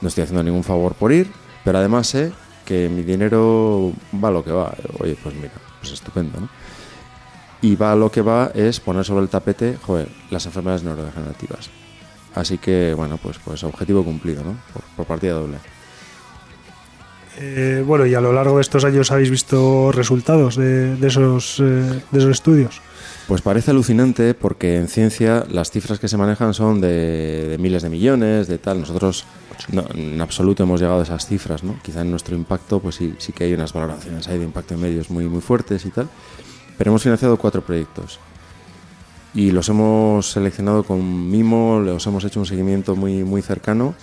[0.00, 1.30] No estoy haciendo ningún favor por ir,
[1.64, 2.32] pero además sé
[2.64, 4.74] que mi dinero va a lo que va.
[5.00, 6.48] Oye, pues mira, pues estupendo, ¿no?
[7.62, 11.70] Y va a lo que va es poner sobre el tapete, joder, las enfermedades neurodegenerativas.
[12.34, 14.56] Así que, bueno, pues, pues objetivo cumplido, ¿no?
[14.72, 15.58] Por, por partida doble.
[17.38, 22.02] Eh, bueno, y a lo largo de estos años habéis visto resultados de, esos, eh,
[22.10, 22.80] de esos estudios.
[23.26, 27.88] Pues parece alucinante porque en ciencia las cifras que se manejan son de, miles de
[27.88, 28.80] millones, de tal.
[28.80, 29.24] Nosotros
[29.72, 31.76] no, en absoluto hemos llegado a esas cifras, ¿no?
[31.82, 34.80] Quizá en nuestro impacto, pues sí, sí que hay unas valoraciones hay de impacto en
[34.80, 36.08] medios muy, muy fuertes y tal.
[36.76, 38.20] Pero hemos financiado cuatro proyectos
[39.34, 43.94] y los hemos seleccionado con mimo, los hemos hecho un seguimiento muy, muy cercano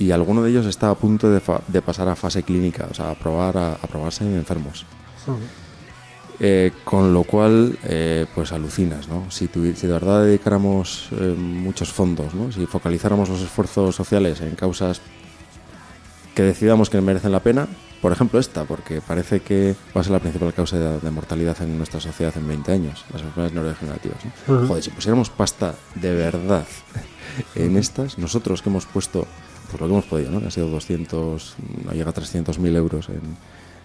[0.00, 2.94] y alguno de ellos está a punto de, fa- de pasar a fase clínica, o
[2.94, 4.84] sea, a, probar, a, a probarse en enfermos.
[6.42, 9.30] Eh, con lo cual, eh, pues alucinas, ¿no?
[9.30, 12.50] Si, tuvi- si de verdad dedicáramos eh, muchos fondos, ¿no?
[12.50, 15.02] Si focalizáramos los esfuerzos sociales en causas
[16.34, 17.68] que decidamos que merecen la pena,
[18.00, 21.76] por ejemplo esta, porque parece que va a ser la principal causa de, mortalidad en
[21.76, 24.18] nuestra sociedad en 20 años, las enfermedades neurodegenerativas.
[24.68, 26.64] Joder, si pusiéramos pasta de verdad
[27.54, 29.26] en estas, nosotros que hemos puesto,
[29.70, 30.46] pues lo que hemos podido, ¿no?
[30.46, 33.20] ha sido 200, no llega a 300 mil euros en,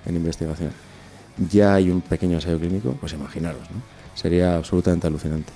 [0.06, 0.72] en investigación,
[1.50, 3.96] ya hay un pequeño ensayo clínico, pues imaginaros, ¿no?
[4.16, 5.52] sería absolutamente alucinante.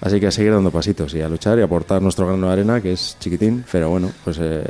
[0.00, 2.80] Así que a seguir dando pasitos y a luchar y aportar nuestro grano de arena,
[2.80, 4.62] que es chiquitín, pero bueno, pues, eh,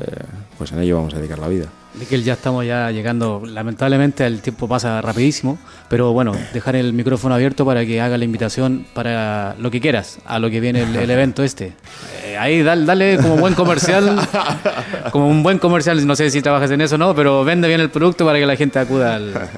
[0.56, 1.66] pues en ello vamos a dedicar la vida.
[1.94, 5.58] Miquel, ya estamos ya llegando, lamentablemente el tiempo pasa rapidísimo,
[5.88, 10.18] pero bueno, dejar el micrófono abierto para que haga la invitación para lo que quieras,
[10.26, 11.72] a lo que viene el, evento este.
[12.24, 14.20] Eh, ahí dale, dale como buen comercial,
[15.12, 17.80] como un buen comercial, no sé si trabajas en eso o no, pero vende bien
[17.80, 19.32] el producto para que la gente acuda al...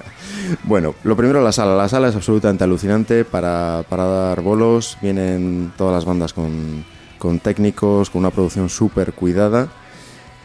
[0.65, 1.77] Bueno, lo primero la sala.
[1.77, 4.99] La sala es absolutamente alucinante para, para dar bolos.
[5.01, 6.85] Vienen todas las bandas con,
[7.19, 9.69] con técnicos, con una producción súper cuidada.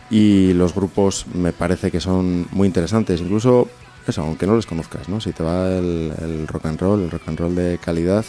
[0.10, 3.22] Y los grupos me parece que son muy interesantes.
[3.22, 3.68] Incluso,
[4.08, 5.20] eso, aunque no les conozcas, ¿no?
[5.20, 8.26] Si te va el, rock and roll, el rock and roll de calidad,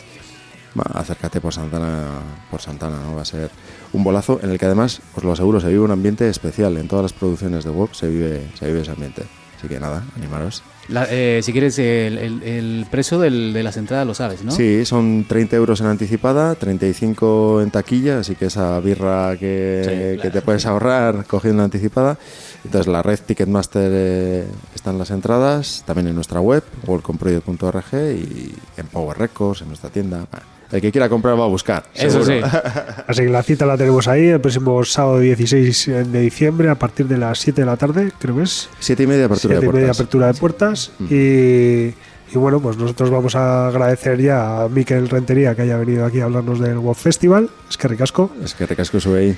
[0.94, 2.06] acércate por Santana,
[2.50, 3.16] por Santana, ¿no?
[3.16, 3.50] Va a ser
[3.92, 6.76] un bolazo en el que además, os lo aseguro, se vive un ambiente especial.
[6.78, 9.24] En todas las producciones de Wok se vive, se vive ese ambiente.
[9.58, 10.62] Así que nada, animaros.
[10.88, 14.52] Eh, si quieres, el, precio de las entradas lo sabes, ¿no?
[14.52, 20.42] Sí, son 30 euros en anticipada, 35 en taquilla, así que esa birra que, te
[20.42, 22.18] puedes ahorrar cogiendo en anticipada.
[22.64, 28.86] Entonces, la red Ticketmaster eh, están las entradas, también en nuestra web, worldcomproject.org y en
[28.86, 30.26] Power Records, en nuestra tienda.
[30.72, 31.84] El que quiera comprar va a buscar.
[31.94, 32.40] Eso sí.
[33.06, 37.06] Así que la cita la tenemos ahí el próximo sábado 16 de diciembre a partir
[37.06, 38.68] de las 7 de la tarde, creo que es.
[38.80, 39.74] 7 y media apertura de puertas.
[39.74, 40.92] Y media apertura de puertas.
[40.98, 41.06] Mm.
[41.10, 46.20] Y, bueno, pues nosotros vamos a agradecer ya a Miquel Rentería que haya venido aquí
[46.20, 47.50] a hablarnos del World Festival.
[47.70, 48.30] Es que ricasco.
[48.42, 49.36] Es que ricasco sube ahí.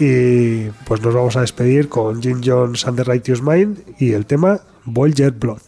[0.00, 4.26] Y pues nos vamos a despedir con Jim Jones and the Righteous Mind y el
[4.26, 5.67] tema Boil Jet Blood.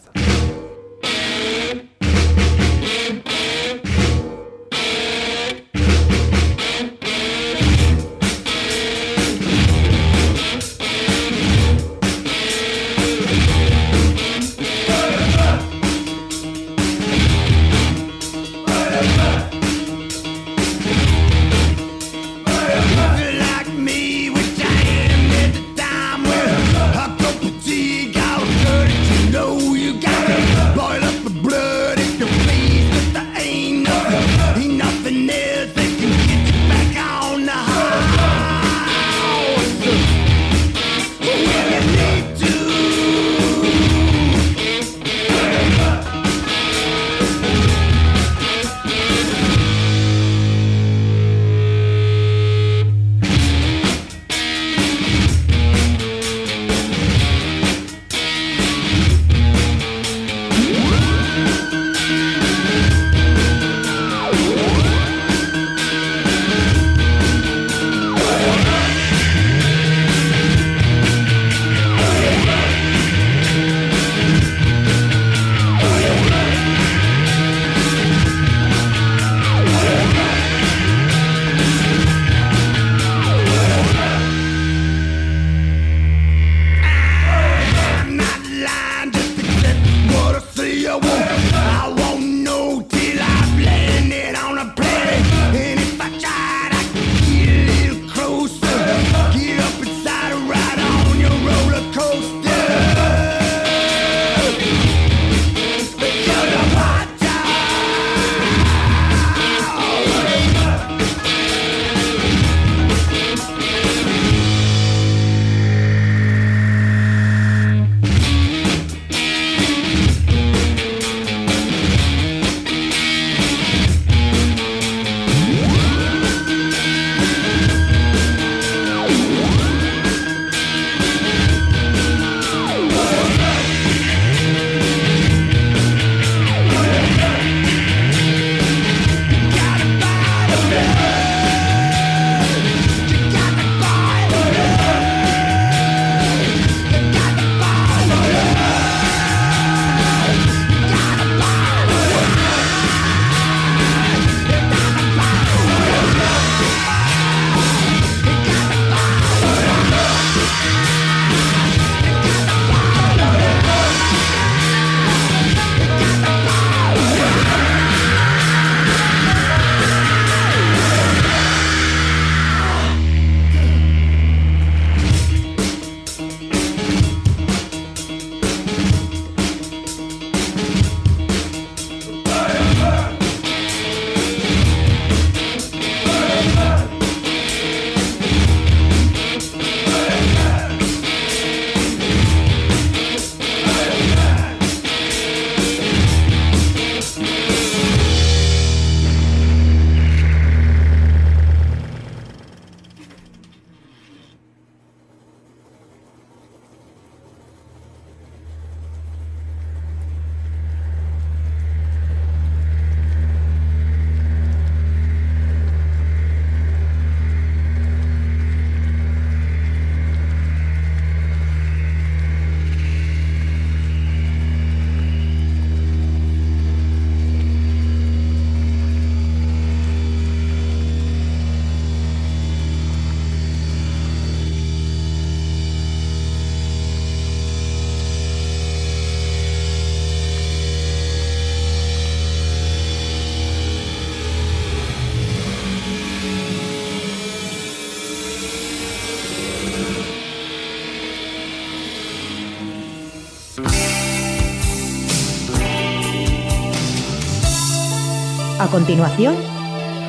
[258.71, 259.35] Continuación,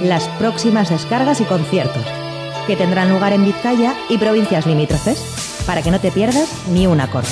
[0.03, 2.05] las próximas descargas y conciertos,
[2.67, 7.01] que tendrán lugar en Vizcaya y provincias limítrofes, para que no te pierdas ni un
[7.01, 7.29] acorde.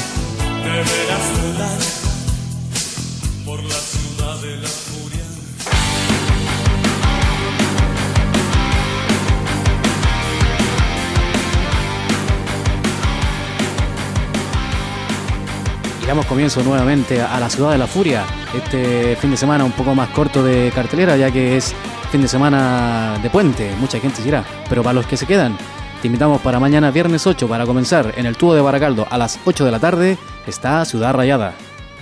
[16.06, 18.26] damos comienzo nuevamente a la ciudad de la furia.
[18.54, 21.74] Este fin de semana un poco más corto de cartelera, ya que es
[22.10, 24.44] fin de semana de puente, mucha gente irá.
[24.68, 25.56] Pero para los que se quedan,
[26.02, 29.38] te invitamos para mañana viernes 8 para comenzar en el tubo de Baracaldo a las
[29.44, 30.18] 8 de la tarde.
[30.46, 31.54] Está Ciudad Rayada.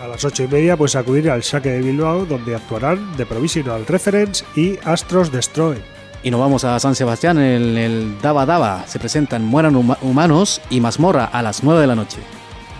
[0.03, 3.85] A las 8 y media puedes acudir al Saque de Bilbao, donde actuarán The Provisional
[3.87, 5.79] Reference y Astros Destroy.
[6.23, 8.85] Y nos vamos a San Sebastián en el Daba Daba.
[8.87, 12.19] Se presentan Mueran Humanos y Mazmorra a las 9 de la noche.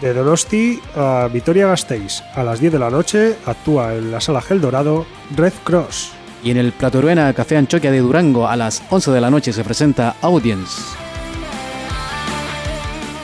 [0.01, 4.41] De Donosti a Vitoria Gasteiz, a las 10 de la noche, actúa en la Sala
[4.41, 5.05] Gel Dorado
[5.37, 6.13] Red Cross.
[6.45, 9.65] Y en el Platoruena Café Anchoquia de Durango, a las 11 de la noche, se
[9.65, 10.83] presenta Audience.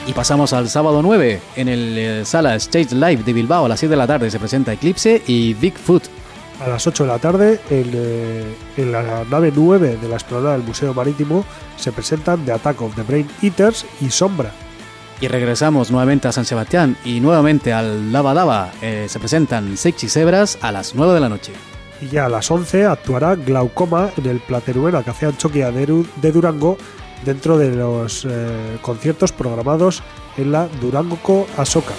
[0.05, 3.79] Y pasamos al sábado 9, en el eh, Sala Stage Live de Bilbao, a las
[3.79, 6.03] 7 de la tarde, se presenta Eclipse y Bigfoot.
[6.61, 10.57] A las 8 de la tarde, en, eh, en la nave 9 de la explanada
[10.57, 11.45] del Museo Marítimo,
[11.77, 14.51] se presentan The Attack of the Brain Eaters y Sombra.
[15.21, 18.71] Y regresamos nuevamente a San Sebastián y nuevamente al Lava Dava.
[18.81, 21.53] Eh, se presentan Sexy Zebras a las 9 de la noche.
[22.01, 26.77] Y ya a las 11 actuará Glaucoma en el Plateruela Café Anchoquia de Durango
[27.23, 30.03] dentro de los eh, conciertos programados
[30.37, 31.93] en la Durango Asoka.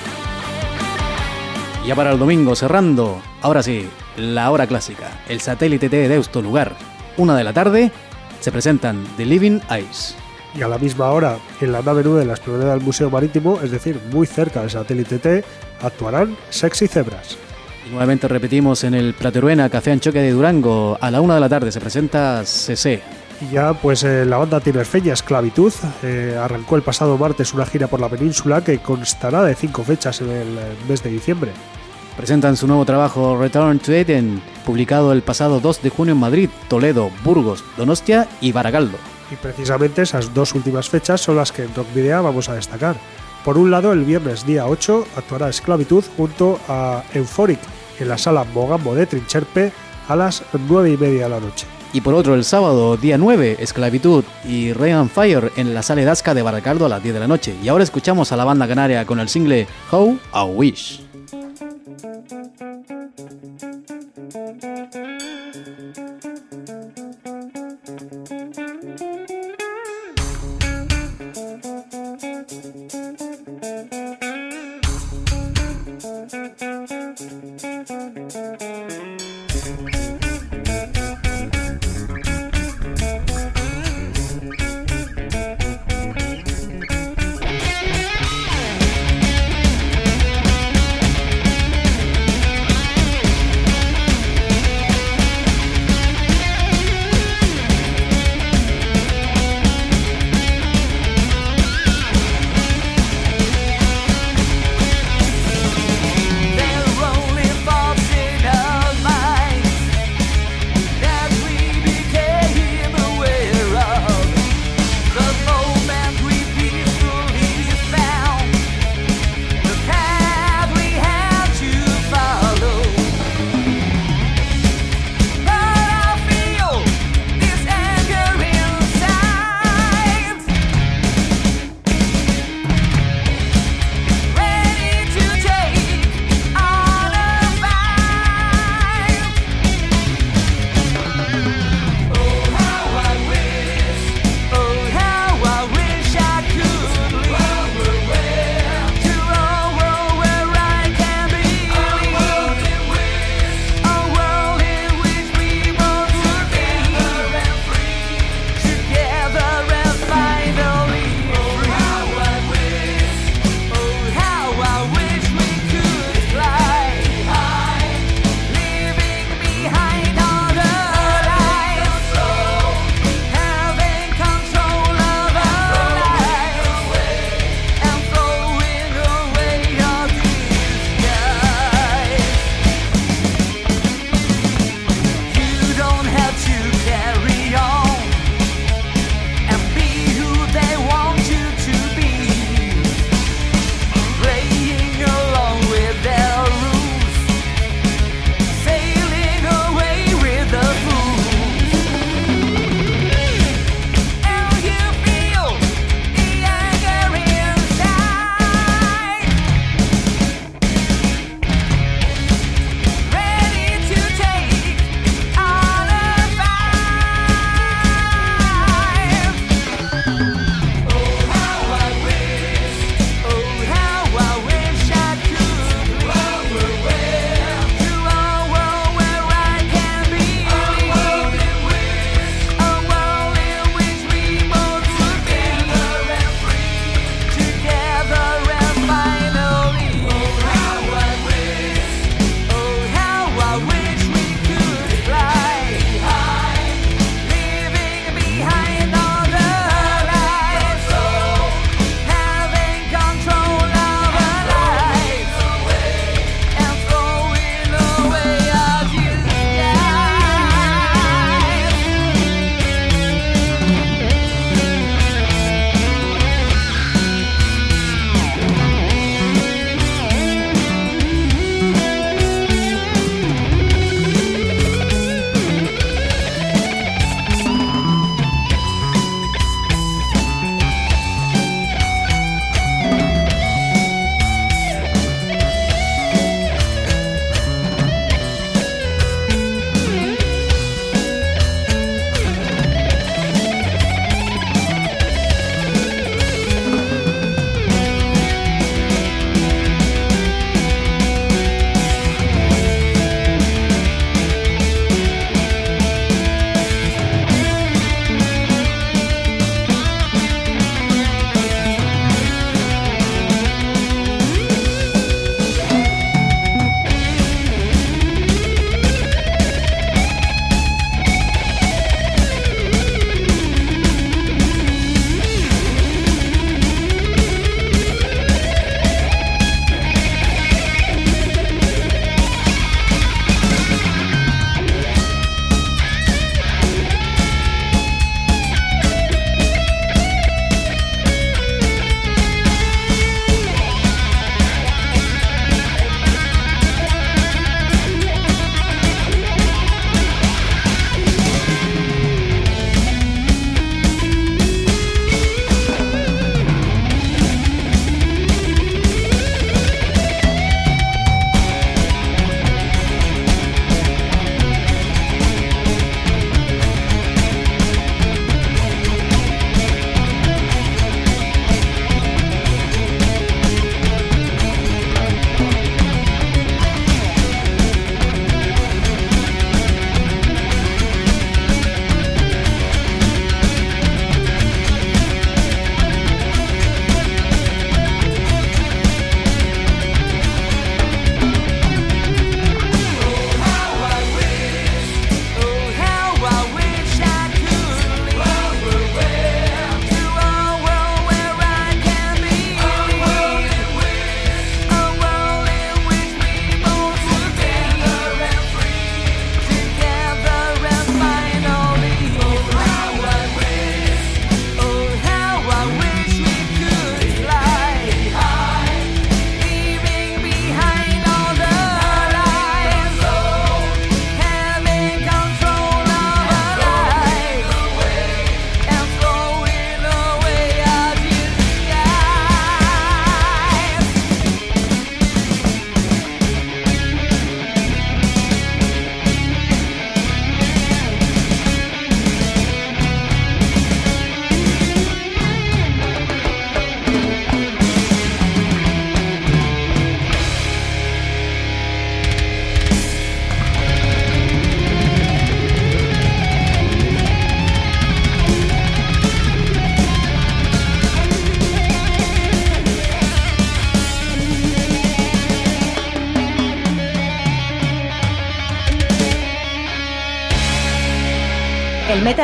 [1.86, 6.76] Ya para el domingo, cerrando, ahora sí, la hora clásica, el satélite de Deusto Lugar.
[7.16, 7.92] Una de la tarde,
[8.40, 10.25] se presentan The Living Ice
[10.56, 13.60] y a la misma hora en la nave 9 de la explanada del Museo Marítimo,
[13.62, 15.44] es decir, muy cerca del satélite T,
[15.82, 17.36] actuarán Sexy Zebras.
[17.86, 21.48] Y nuevamente repetimos en el Plateruena Café Anchoque de Durango, a la una de la
[21.48, 23.02] tarde se presenta CC.
[23.40, 27.86] Y ya pues eh, la banda tinerfeña Esclavitud eh, arrancó el pasado martes una gira
[27.86, 31.52] por la península que constará de cinco fechas en el eh, mes de diciembre.
[32.16, 36.48] Presentan su nuevo trabajo Return to Eden, publicado el pasado 2 de junio en Madrid,
[36.68, 38.96] Toledo, Burgos, Donostia y Baragaldo.
[39.30, 42.96] Y precisamente esas dos últimas fechas son las que en Rock Video vamos a destacar.
[43.44, 47.60] Por un lado, el viernes día 8 actuará Esclavitud junto a Euphoric
[48.00, 49.72] en la sala Mogambo de Trincherpe
[50.08, 51.66] a las 9 y media de la noche.
[51.92, 56.34] Y por otro, el sábado, día 9, Esclavitud y Rain Fire en la sala Edasca
[56.34, 57.56] de Baracaldo a las 10 de la noche.
[57.62, 61.05] Y ahora escuchamos a la banda canaria con el single How I Wish.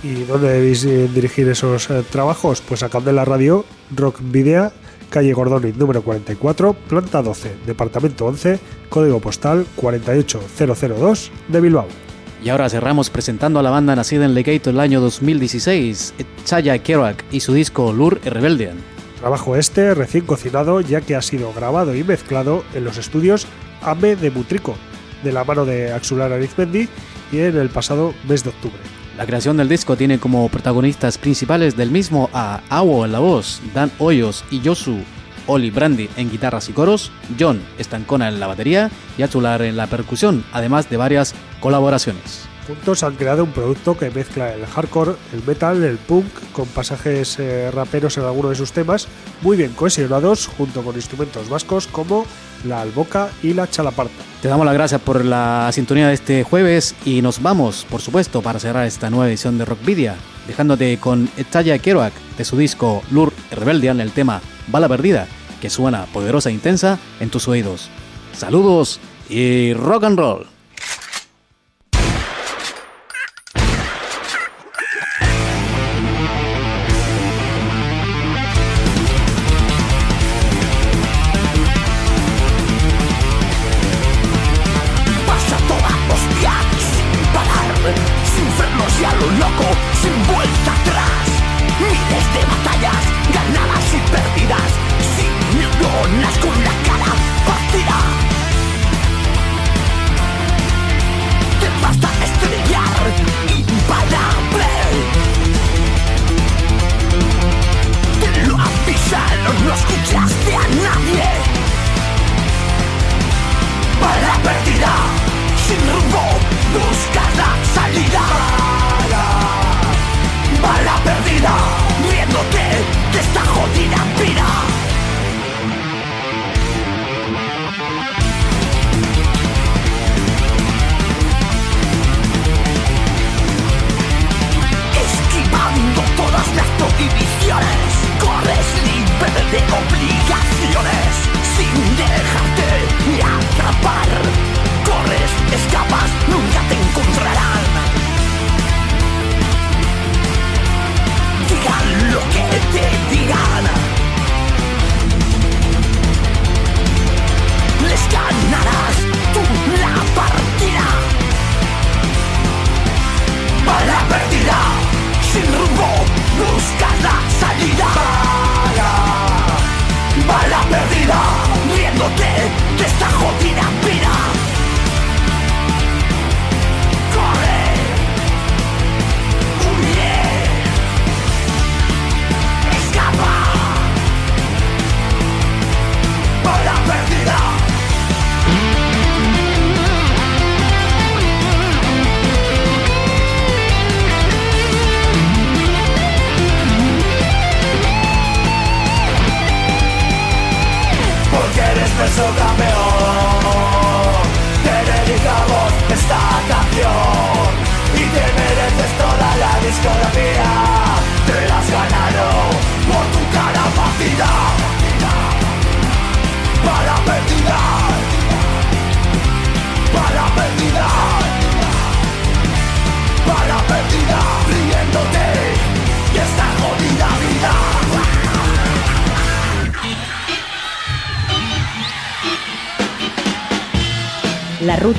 [0.02, 2.62] ¿Y dónde debéis eh, dirigir esos eh, trabajos?
[2.62, 4.72] Pues a Candela Radio, Rock Video,
[5.10, 12.05] calle Gordoniz número 44, planta 12, departamento 11, código postal 48002 de Bilbao.
[12.46, 17.26] Y ahora cerramos presentando a la banda nacida en Legato el año 2016, Chaya Kerouac
[17.32, 18.78] y su disco Lure Rebellion.
[19.20, 23.48] Trabajo este recién cocinado ya que ha sido grabado y mezclado en los estudios
[23.82, 24.76] AME de Butrico,
[25.24, 26.88] de la mano de Axular Arizmendi
[27.32, 28.78] y en el pasado mes de octubre.
[29.18, 33.60] La creación del disco tiene como protagonistas principales del mismo a Awo en la voz,
[33.74, 35.00] Dan Hoyos y Yosu
[35.48, 39.88] Oli Brandy en guitarras y coros, John Estancona en la batería y Achular en la
[39.88, 42.48] percusión, además de varias colaboraciones.
[42.68, 47.38] Juntos han creado un producto que mezcla el hardcore, el metal, el punk, con pasajes
[47.38, 49.08] eh, raperos en algunos de sus temas,
[49.44, 52.26] muy bien cohesionados junto con instrumentos vascos como
[52.66, 54.16] la alboca y la chalaparta.
[54.42, 58.42] Te damos las gracias por la sintonía de este jueves y nos vamos, por supuesto,
[58.42, 60.16] para cerrar esta nueva edición de Rockvidia,
[60.48, 65.28] dejándote con Taya Kerouac de su disco Lure Rebellion, el tema Bala Perdida,
[65.62, 67.90] que suena poderosa e intensa en tus oídos.
[68.34, 69.00] Saludos
[69.30, 70.55] y rock and roll.